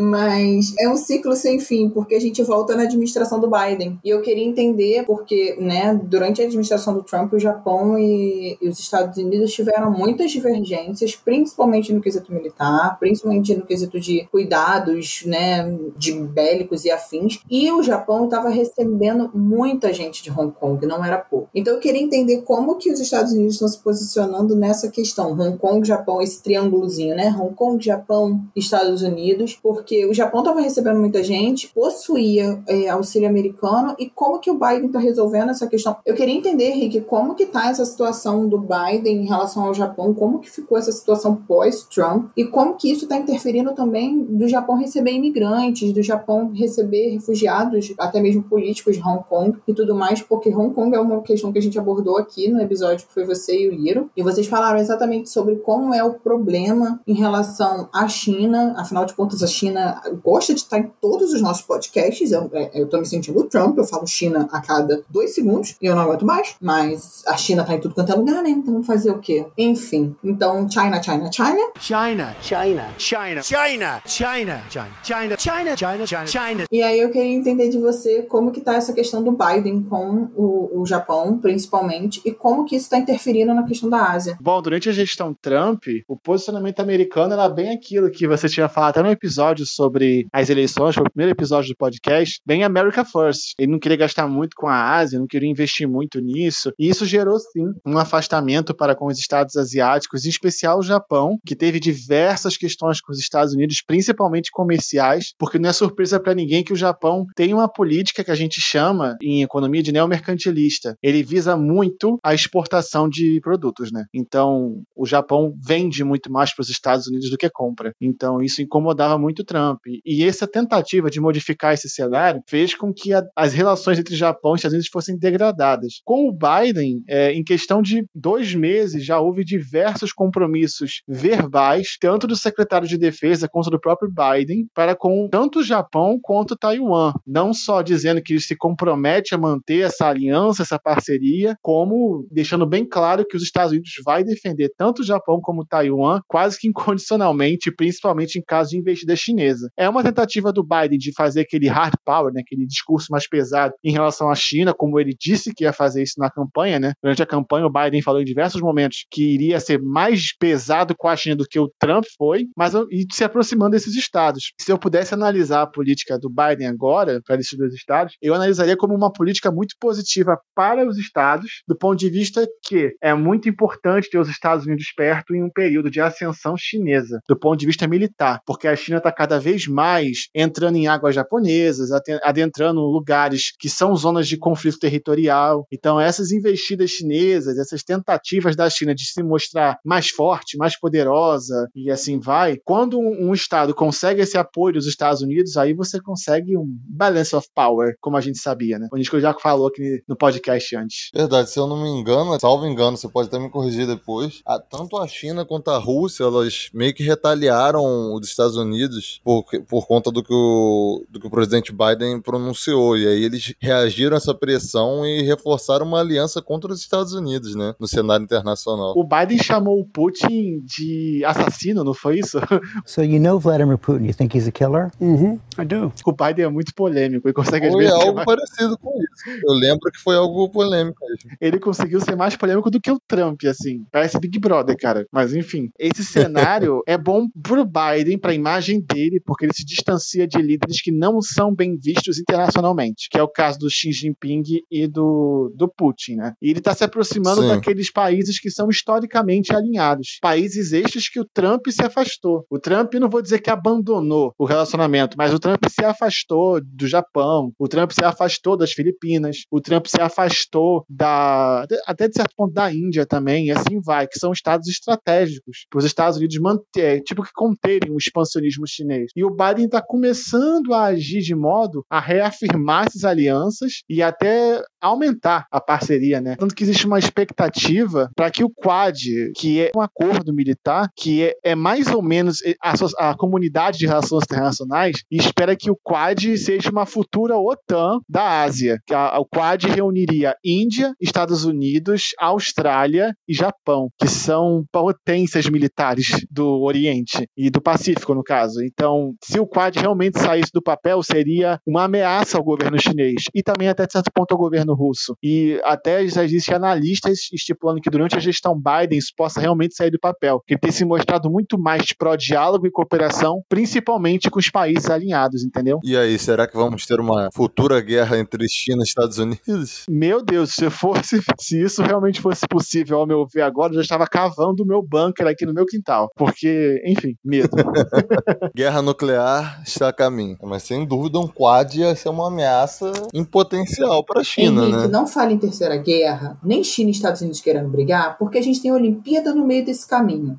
[0.00, 3.98] Mas é um ciclo sem fim, porque a gente volta na administração do Biden.
[4.04, 8.68] E eu queria entender, porque, né, durante a administração do Trump, o Japão e, e,
[8.68, 15.22] os Estados Unidos tiveram muitas divergências, principalmente no quesito militar, principalmente no quesito de cuidados,
[15.26, 17.40] né, de bélicos e afins.
[17.50, 21.48] E o Japão estava recebendo muita gente de Hong Kong, não era pouco.
[21.54, 25.32] Então eu queria entender como que os Estados Unidos estão se posicionando nessa questão.
[25.32, 27.34] Hong Kong, Japão, esse triângulozinho, né?
[27.38, 32.88] Hong Kong, Japão, Estados Unidos, porque porque o Japão estava recebendo muita gente, possuía é,
[32.88, 35.96] auxílio americano e como que o Biden está resolvendo essa questão.
[36.06, 40.14] Eu queria entender, Rick, como que está essa situação do Biden em relação ao Japão,
[40.14, 44.78] como que ficou essa situação pós-Trump e como que isso está interferindo também do Japão
[44.78, 50.22] receber imigrantes, do Japão receber refugiados, até mesmo políticos de Hong Kong e tudo mais,
[50.22, 53.24] porque Hong Kong é uma questão que a gente abordou aqui no episódio que foi
[53.24, 57.88] você e o Liro, e vocês falaram exatamente sobre como é o problema em relação
[57.92, 61.62] à China, afinal de contas a China China gosta de estar em todos os nossos
[61.62, 62.30] podcasts.
[62.32, 65.86] Eu, é, eu tô me sentindo Trump, eu falo China a cada dois segundos e
[65.86, 66.56] eu não aguento mais.
[66.60, 68.50] Mas a China tá em tudo quanto é lugar, né?
[68.50, 69.46] Então fazer o quê?
[69.56, 70.14] Enfim.
[70.22, 71.60] Então, China, China, China.
[71.80, 76.64] China, China, China, China, China, China, China, China, China, China, China.
[76.70, 80.28] E aí eu queria entender de você como que tá essa questão do Biden com
[80.36, 84.36] o, o Japão, principalmente, e como que isso está interferindo na questão da Ásia.
[84.40, 88.90] Bom, durante a gestão Trump, o posicionamento americano era bem aquilo que você tinha falado
[88.90, 93.54] até no episódio sobre as eleições, foi o primeiro episódio do podcast, bem America First.
[93.58, 97.06] Ele não queria gastar muito com a Ásia, não queria investir muito nisso, e isso
[97.06, 101.80] gerou sim um afastamento para com os estados asiáticos, em especial o Japão, que teve
[101.80, 106.72] diversas questões com os Estados Unidos, principalmente comerciais, porque não é surpresa para ninguém que
[106.72, 110.96] o Japão tem uma política que a gente chama em economia de neomercantilista.
[111.02, 114.04] Ele visa muito a exportação de produtos, né?
[114.14, 117.92] Então, o Japão vende muito mais para os Estados Unidos do que compra.
[118.00, 119.80] Então, isso incomodava muito Trump.
[120.06, 124.52] E essa tentativa de modificar esse cenário fez com que a, as relações entre Japão
[124.52, 126.00] e Estados Unidos fossem degradadas.
[126.04, 132.28] Com o Biden, é, em questão de dois meses, já houve diversos compromissos verbais, tanto
[132.28, 137.12] do secretário de Defesa quanto do próprio Biden, para com tanto o Japão quanto Taiwan.
[137.26, 142.86] Não só dizendo que se compromete a manter essa aliança, essa parceria, como deixando bem
[142.86, 147.74] claro que os Estados Unidos vai defender tanto o Japão como Taiwan, quase que incondicionalmente,
[147.74, 149.70] principalmente em caso de investida chinesa chinesa.
[149.76, 153.74] É uma tentativa do Biden de fazer aquele hard power, né, aquele discurso mais pesado
[153.82, 156.92] em relação à China, como ele disse que ia fazer isso na campanha, né?
[157.02, 161.08] Durante a campanha, o Biden falou em diversos momentos que iria ser mais pesado com
[161.08, 164.52] a China do que o Trump foi, mas e se aproximando desses estados.
[164.60, 168.76] Se eu pudesse analisar a política do Biden agora, para esses dois estados, eu analisaria
[168.76, 173.48] como uma política muito positiva para os estados, do ponto de vista que é muito
[173.48, 177.66] importante ter os Estados Unidos perto em um período de ascensão chinesa, do ponto de
[177.66, 181.90] vista militar, porque a China está cada vez mais entrando em águas japonesas,
[182.22, 185.66] adentrando lugares que são zonas de conflito territorial.
[185.72, 191.68] Então, essas investidas chinesas, essas tentativas da China de se mostrar mais forte, mais poderosa
[191.74, 196.56] e assim vai, quando um, Estado consegue esse apoio dos Estados Unidos, aí você consegue
[196.56, 198.88] um balance of power, como a gente sabia, né?
[198.92, 201.10] O Nico já falou aqui no podcast antes.
[201.14, 204.96] Verdade, se eu não me engano, salvo engano, você pode até me corrigir depois, tanto
[204.96, 210.10] a China quanto a Rússia, elas meio que retaliaram os Estados Unidos por, por conta
[210.10, 212.96] do que, o, do que o presidente Biden pronunciou.
[212.96, 217.54] E aí eles reagiram a essa pressão e reforçaram uma aliança contra os Estados Unidos,
[217.54, 217.74] né?
[217.78, 218.92] No cenário internacional.
[218.96, 222.38] O Biden chamou o Putin de assassino, não foi isso?
[222.86, 224.06] So you know Vladimir Putin.
[224.06, 224.90] You think he's a killer?
[225.00, 225.38] Mm-hmm.
[225.60, 225.92] I do.
[226.06, 229.40] O Biden é muito polêmico e consegue Foi vezes ser algo mais- parecido com isso.
[229.46, 231.36] Eu lembro que foi algo polêmico mesmo.
[231.40, 233.84] ele conseguiu ser mais polêmico do que o Trump, assim.
[233.92, 235.06] Parece Big Brother, cara.
[235.12, 240.26] Mas enfim, esse cenário é bom pro Biden, pra imagem dele, porque ele se distancia
[240.26, 244.42] de líderes que não são bem vistos internacionalmente, que é o caso do Xi Jinping
[244.70, 246.34] e do, do Putin, né?
[246.40, 247.48] E ele tá se aproximando Sim.
[247.48, 250.18] daqueles países que são historicamente alinhados.
[250.20, 252.44] Países estes que o Trump se afastou.
[252.50, 256.86] O Trump, não vou dizer que abandonou o relacionamento, mas o Trump se afastou do
[256.86, 262.34] Japão, o Trump se afastou das Filipinas, o Trump se afastou da até de certo
[262.36, 266.38] ponto da Índia também, e assim vai, que são estados estratégicos para os Estados Unidos
[266.38, 268.99] manter, tipo que conterem o expansionismo chinês.
[269.14, 274.62] E o Biden está começando a agir de modo a reafirmar essas alianças e até
[274.80, 276.36] aumentar a parceria, né?
[276.36, 278.96] Tanto que existe uma expectativa para que o Quad,
[279.36, 283.86] que é um acordo militar, que é, é mais ou menos a, a comunidade de
[283.86, 288.78] relações internacionais, espera que o Quad seja uma futura OTAN da Ásia.
[288.86, 296.06] Que a, o Quad reuniria Índia, Estados Unidos, Austrália e Japão, que são potências militares
[296.30, 298.62] do Oriente e do Pacífico, no caso.
[298.62, 303.42] Então, se o Quad realmente saísse do papel, seria uma ameaça ao governo chinês e
[303.42, 305.16] também até certo ponto ao governo russo.
[305.22, 309.90] E até já existem analistas estipulando que durante a gestão Biden isso possa realmente sair
[309.90, 314.90] do papel, que tem se mostrado muito mais pró-diálogo e cooperação, principalmente com os países
[314.90, 315.78] alinhados, entendeu?
[315.82, 319.84] E aí, será que vamos ter uma futura guerra entre China e Estados Unidos?
[319.88, 323.82] Meu Deus, se fosse, se isso realmente fosse possível, ao meu ver agora, eu já
[323.82, 326.10] estava cavando o meu bunker aqui no meu quintal.
[326.16, 327.50] Porque, enfim, medo.
[328.54, 330.36] Guerra nuclear está a caminho.
[330.42, 334.82] Mas sem dúvida, um Quad ia ser uma ameaça em potencial para a China, Henrique,
[334.82, 334.88] né?
[334.88, 338.60] não fale em terceira guerra, nem China e Estados Unidos querendo brigar, porque a gente
[338.60, 340.36] tem a Olimpíada no meio desse caminho.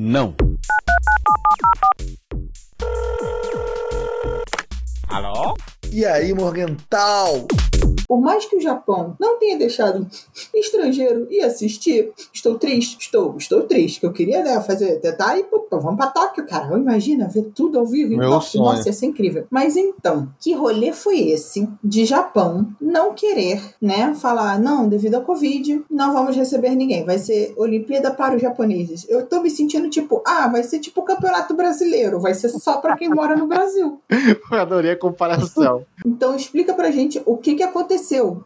[0.00, 0.34] Não.
[5.96, 7.46] E aí, Morgental?
[8.08, 10.06] Por mais que o Japão não tenha deixado
[10.54, 15.66] estrangeiro ir assistir, estou triste, estou, estou triste, que eu queria né, fazer, tentar pro-
[15.70, 18.64] vamos pra Tóquio, cara, imagina, ver tudo ao vivo em Meu Tóquio, sonho.
[18.64, 19.46] nossa, ia ser incrível.
[19.50, 25.22] Mas então, que rolê foi esse de Japão não querer, né, falar, não, devido ao
[25.22, 29.06] Covid, não vamos receber ninguém, vai ser Olimpíada para os japoneses.
[29.08, 32.78] Eu tô me sentindo tipo, ah, vai ser tipo o Campeonato Brasileiro, vai ser só
[32.78, 34.00] pra quem mora no Brasil.
[34.50, 35.84] Eu adorei a comparação.
[36.04, 37.95] Então explica pra gente o que que aconteceu.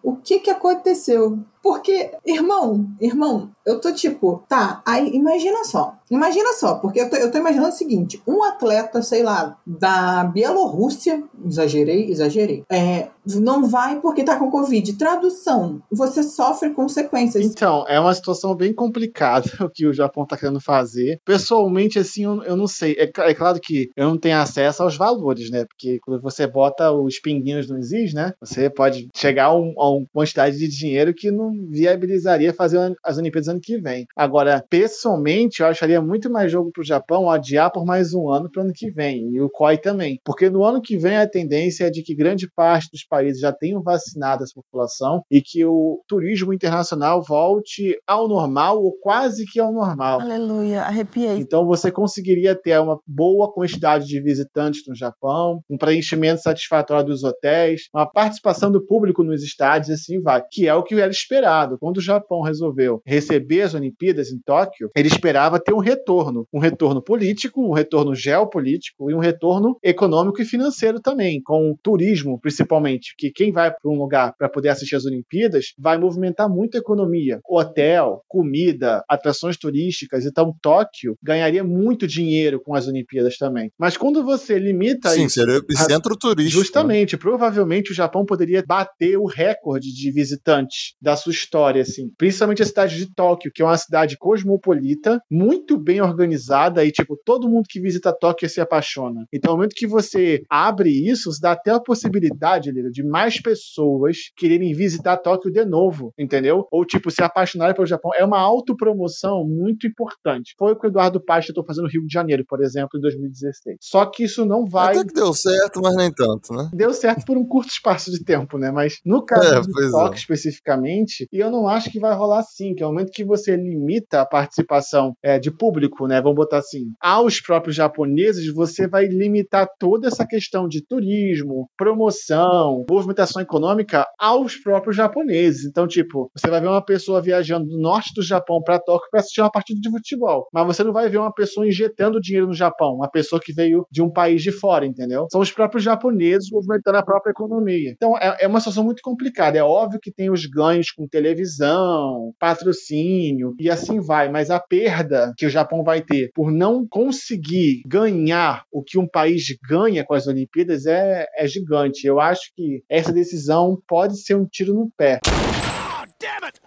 [0.03, 1.39] O que que aconteceu?
[1.63, 5.95] Porque, irmão, irmão, eu tô tipo, tá, aí imagina só.
[6.11, 10.25] Imagina só, porque eu tô, eu tô imaginando o seguinte: um atleta, sei lá, da
[10.25, 14.93] Bielorrússia, exagerei, exagerei, é, não vai porque tá com Covid.
[14.95, 17.45] Tradução, você sofre consequências.
[17.45, 21.21] Então, é uma situação bem complicada o que o Japão tá querendo fazer.
[21.25, 22.97] Pessoalmente, assim, eu, eu não sei.
[22.99, 25.65] É, é claro que eu não tenho acesso aos valores, né?
[25.65, 28.33] Porque quando você bota os pinguinhos no Exis, né?
[28.41, 33.19] Você pode chegar a, um- a uma quantidade de dinheiro que não viabilizaria fazer as
[33.19, 34.07] Olimpíadas ano que vem.
[34.17, 38.63] Agora, pessoalmente, eu acharia muito mais jogo pro Japão adiar por mais um ano pro
[38.63, 39.31] ano que vem.
[39.33, 40.21] E o COI também.
[40.25, 43.53] Porque no ano que vem a tendência é de que grande parte dos países já
[43.53, 49.61] tenham vacinado essa população e que o turismo internacional volte ao normal ou quase que
[49.61, 50.21] ao normal.
[50.21, 51.39] Aleluia, arrepiei.
[51.39, 57.25] Então você conseguiria ter uma boa quantidade de visitantes no Japão, um preenchimento satisfatório dos
[57.25, 61.40] hotéis, uma participação do público nos estádios, assim vai, que é o que era esperado.
[61.79, 66.59] Quando o Japão resolveu receber as Olimpíadas em Tóquio, ele esperava ter um retorno, um
[66.59, 72.39] retorno político, um retorno geopolítico e um retorno econômico e financeiro também, com o turismo
[72.41, 76.77] principalmente, que quem vai para um lugar para poder assistir as Olimpíadas vai movimentar muito
[76.77, 80.25] a economia, hotel, comida, atrações turísticas.
[80.25, 83.71] Então Tóquio ganharia muito dinheiro com as Olimpíadas também.
[83.79, 86.59] Mas quando você limita Sim, isso, seria o epicentro turístico.
[86.59, 86.65] né?
[86.65, 92.11] Justamente, provavelmente o Japão poderia bater o recorde de visitantes da sua história, assim.
[92.17, 97.17] Principalmente a cidade de Tóquio, que é uma cidade cosmopolita, muito bem organizada e, tipo,
[97.25, 99.27] todo mundo que visita Tóquio se apaixona.
[99.33, 103.41] Então, no momento que você abre isso, você dá até a possibilidade, Lira, de mais
[103.41, 106.67] pessoas quererem visitar Tóquio de novo, entendeu?
[106.71, 108.11] Ou, tipo, se apaixonarem pelo Japão.
[108.17, 110.55] É uma autopromoção muito importante.
[110.59, 113.01] Foi o que o Eduardo Paes tentou fazer no Rio de Janeiro, por exemplo, em
[113.01, 113.79] 2016.
[113.81, 116.71] Só que isso não vai Até que deu certo, mas nem tanto, né?
[116.73, 118.71] deu certo por um curto espaço de tempo, né?
[118.71, 119.91] Mas no caso É, é.
[119.91, 123.25] Tóquio especificamente, E eu não acho que vai rolar assim, que é o momento que
[123.25, 126.21] você limita a participação é, de público, né?
[126.21, 132.85] Vamos botar assim, aos próprios japoneses, você vai limitar toda essa questão de turismo, promoção,
[132.91, 135.65] movimentação econômica aos próprios japoneses.
[135.65, 139.21] Então, tipo, você vai ver uma pessoa viajando do norte do Japão para Tóquio para
[139.21, 142.55] assistir uma partida de futebol, mas você não vai ver uma pessoa injetando dinheiro no
[142.55, 145.27] Japão, uma pessoa que veio de um país de fora, entendeu?
[145.31, 147.91] São os próprios japoneses movimentando a própria economia.
[147.91, 149.59] Então, é, é uma situação muito complicada.
[149.59, 155.33] É óbvio que tem os ganhos com televisão, patrocínio e assim vai, mas a perda
[155.37, 160.15] que o Japão vai ter por não conseguir ganhar o que um país ganha com
[160.15, 162.07] as Olimpíadas é, é gigante.
[162.07, 165.21] Eu acho que essa decisão pode ser um tiro no pé.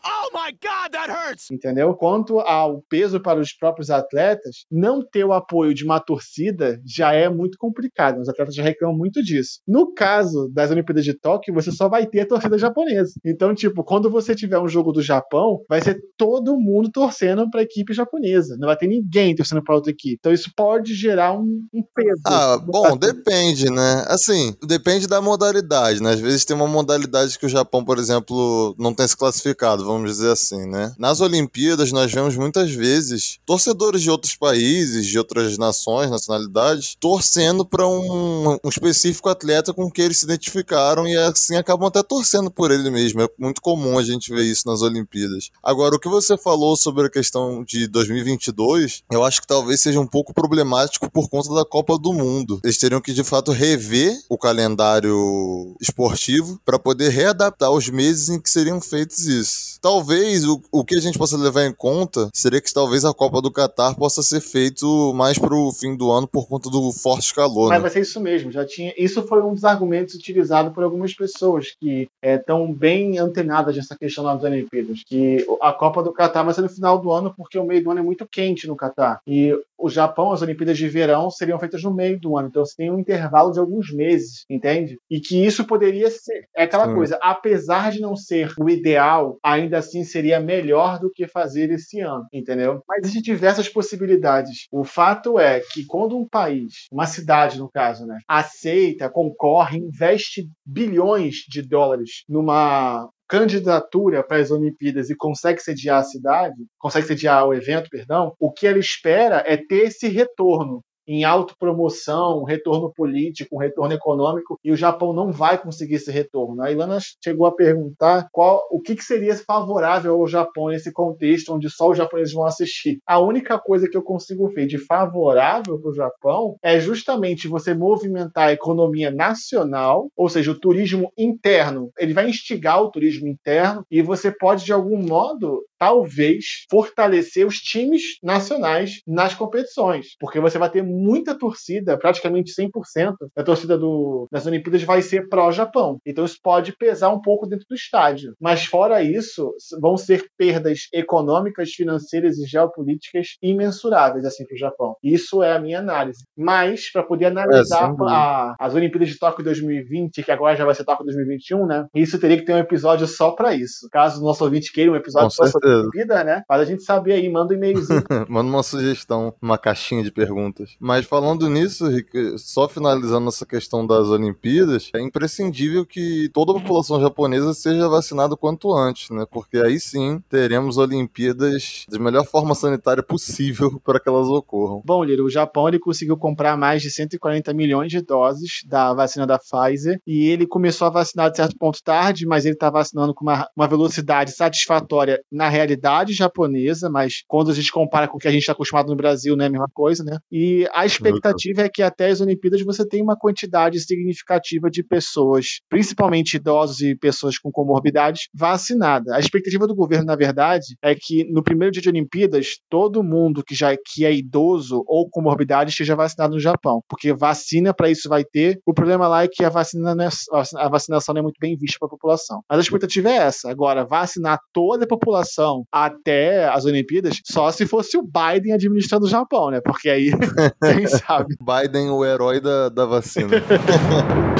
[0.05, 1.49] Oh my God, that hurts!
[1.51, 1.93] Entendeu?
[1.95, 7.13] Quanto ao peso para os próprios atletas, não ter o apoio de uma torcida já
[7.13, 8.19] é muito complicado.
[8.19, 9.59] Os atletas já reclamam muito disso.
[9.67, 13.13] No caso das Olimpíadas de Tóquio, você só vai ter a torcida japonesa.
[13.25, 17.61] Então, tipo, quando você tiver um jogo do Japão, vai ser todo mundo torcendo para
[17.61, 18.57] a equipe japonesa.
[18.59, 20.17] Não vai ter ninguém torcendo para outra equipe.
[20.19, 22.21] Então, isso pode gerar um, um peso.
[22.25, 24.05] Ah, bom, depende, né?
[24.07, 26.11] Assim, depende da modalidade, né?
[26.11, 30.11] Às vezes tem uma modalidade que o Japão, por exemplo, não tem se classificado, vamos
[30.11, 30.93] dizer assim, né?
[30.97, 37.65] Nas Olimpíadas, nós vemos muitas vezes torcedores de outros países, de outras nações, nacionalidades, torcendo
[37.65, 42.51] para um, um, específico atleta com que eles se identificaram e assim acabam até torcendo
[42.51, 43.21] por ele mesmo.
[43.21, 45.49] É muito comum a gente ver isso nas Olimpíadas.
[45.63, 49.99] Agora, o que você falou sobre a questão de 2022, eu acho que talvez seja
[49.99, 52.59] um pouco problemático por conta da Copa do Mundo.
[52.63, 58.39] Eles teriam que de fato rever o calendário esportivo para poder readaptar os meses em
[58.39, 59.62] que seriam feitos isso.
[59.81, 63.41] Talvez o, o que a gente possa levar em conta seria que talvez a Copa
[63.41, 67.69] do Catar possa ser feito mais pro fim do ano por conta do forte calor.
[67.69, 67.81] Mas né?
[67.81, 68.51] vai ser isso mesmo.
[68.51, 68.93] Já tinha.
[68.97, 73.97] Isso foi um dos argumentos utilizados por algumas pessoas que estão é, bem antenadas nessa
[73.97, 75.01] questão das Olimpíadas.
[75.05, 77.91] Que a Copa do Catar vai ser no final do ano porque o meio do
[77.91, 79.19] ano é muito quente no Catar.
[79.27, 82.47] E o Japão, as Olimpíadas de verão seriam feitas no meio do ano.
[82.47, 84.97] Então você tem um intervalo de alguns meses, entende?
[85.09, 86.47] E que isso poderia ser.
[86.55, 86.95] É aquela Sim.
[86.95, 91.99] coisa, apesar de não ser o ideal, ainda assim seria melhor do que fazer esse
[91.99, 92.81] ano, entendeu?
[92.87, 94.67] Mas existem diversas possibilidades.
[94.71, 100.49] O fato é que quando um país, uma cidade no caso, né, aceita, concorre, investe
[100.65, 107.47] bilhões de dólares numa candidatura para as Olimpíadas e consegue sediar a cidade, consegue sediar
[107.47, 112.91] o evento, perdão, o que ela espera é ter esse retorno em autopromoção, um retorno
[112.93, 116.61] político, um retorno econômico, e o Japão não vai conseguir esse retorno.
[116.61, 121.53] A Ilana chegou a perguntar qual, o que, que seria favorável ao Japão nesse contexto
[121.53, 122.99] onde só os japoneses vão assistir.
[123.05, 127.73] A única coisa que eu consigo ver de favorável para o Japão é justamente você
[127.73, 131.91] movimentar a economia nacional, ou seja, o turismo interno.
[131.97, 137.55] Ele vai instigar o turismo interno e você pode, de algum modo, talvez fortalecer os
[137.55, 144.27] times nacionais nas competições, porque você vai ter muita torcida, praticamente 100% da torcida do,
[144.31, 145.97] das Olimpíadas vai ser pró-Japão.
[146.05, 148.33] Então isso pode pesar um pouco dentro do estádio.
[148.39, 154.95] Mas fora isso, vão ser perdas econômicas, financeiras e geopolíticas imensuráveis assim para o Japão.
[155.03, 156.23] Isso é a minha análise.
[156.37, 160.75] Mas para poder analisar é, a, as Olimpíadas de Tóquio 2020, que agora já vai
[160.75, 161.85] ser Tóquio 2021, né?
[161.95, 163.87] Isso teria que ter um episódio só para isso.
[163.91, 166.43] Caso o nosso ouvinte queira um episódio só sobre vida, né?
[166.47, 168.03] Para a gente saber aí, manda um e-mailzinho.
[168.29, 170.75] manda uma sugestão, uma caixinha de perguntas.
[170.83, 176.55] Mas falando nisso, Rick, só finalizando essa questão das Olimpíadas, é imprescindível que toda a
[176.55, 179.25] população japonesa seja vacinada quanto antes, né?
[179.31, 184.81] Porque aí sim teremos Olimpíadas de melhor forma sanitária possível para que elas ocorram.
[184.83, 189.25] Bom, Lira, o Japão ele conseguiu comprar mais de 140 milhões de doses da vacina
[189.25, 193.13] da Pfizer e ele começou a vacinar de certo ponto tarde, mas ele está vacinando
[193.13, 198.19] com uma, uma velocidade satisfatória na realidade japonesa, mas quando a gente compara com o
[198.19, 200.17] que a gente está acostumado no Brasil, não é a mesma coisa, né?
[200.29, 205.59] E a expectativa é que até as Olimpíadas você tenha uma quantidade significativa de pessoas,
[205.69, 209.13] principalmente idosos e pessoas com comorbidades, vacinadas.
[209.13, 213.43] A expectativa do governo, na verdade, é que no primeiro dia de Olimpíadas, todo mundo
[213.45, 218.09] que já que é idoso ou comorbidade esteja vacinado no Japão, porque vacina para isso
[218.09, 218.59] vai ter.
[218.65, 220.09] O problema lá é que a vacina é,
[220.57, 222.41] a vacinação não é muito bem vista para a população.
[222.49, 223.49] Mas a expectativa é essa.
[223.49, 229.09] Agora, vacinar toda a população até as Olimpíadas, só se fosse o Biden administrando o
[229.09, 229.61] Japão, né?
[229.63, 230.11] Porque aí
[230.75, 231.35] Quem sabe?
[231.39, 233.29] Biden, o herói da, da vacina.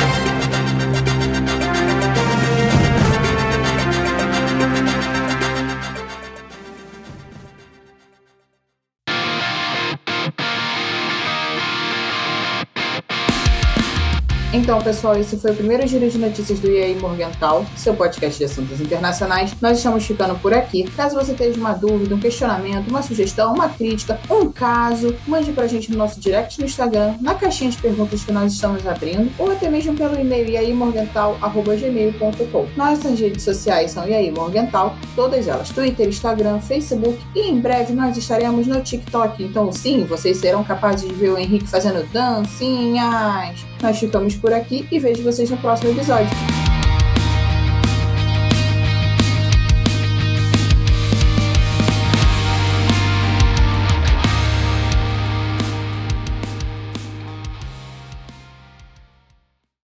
[14.64, 18.46] Então, pessoal, esse foi o primeiro giro de notícias do IAI Morgental, seu podcast de
[18.46, 19.54] assuntos internacionais.
[19.62, 20.84] Nós estamos ficando por aqui.
[20.96, 25.68] Caso você tenha uma dúvida, um questionamento, uma sugestão, uma crítica, um caso, mande pra
[25.68, 29.52] gente no nosso direct no Instagram, na caixinha de perguntas que nós estamos abrindo, ou
[29.52, 32.68] até mesmo pelo e-mail iaimorgental.gmail.com.
[32.78, 38.16] Nossas redes sociais são IAI Morgental, todas elas, Twitter, Instagram, Facebook e em breve nós
[38.16, 39.44] estaremos no TikTok.
[39.44, 43.73] Então, sim, vocês serão capazes de ver o Henrique fazendo dancinhas.
[43.84, 46.63] Nós ficamos por aqui e vejo vocês no próximo episódio.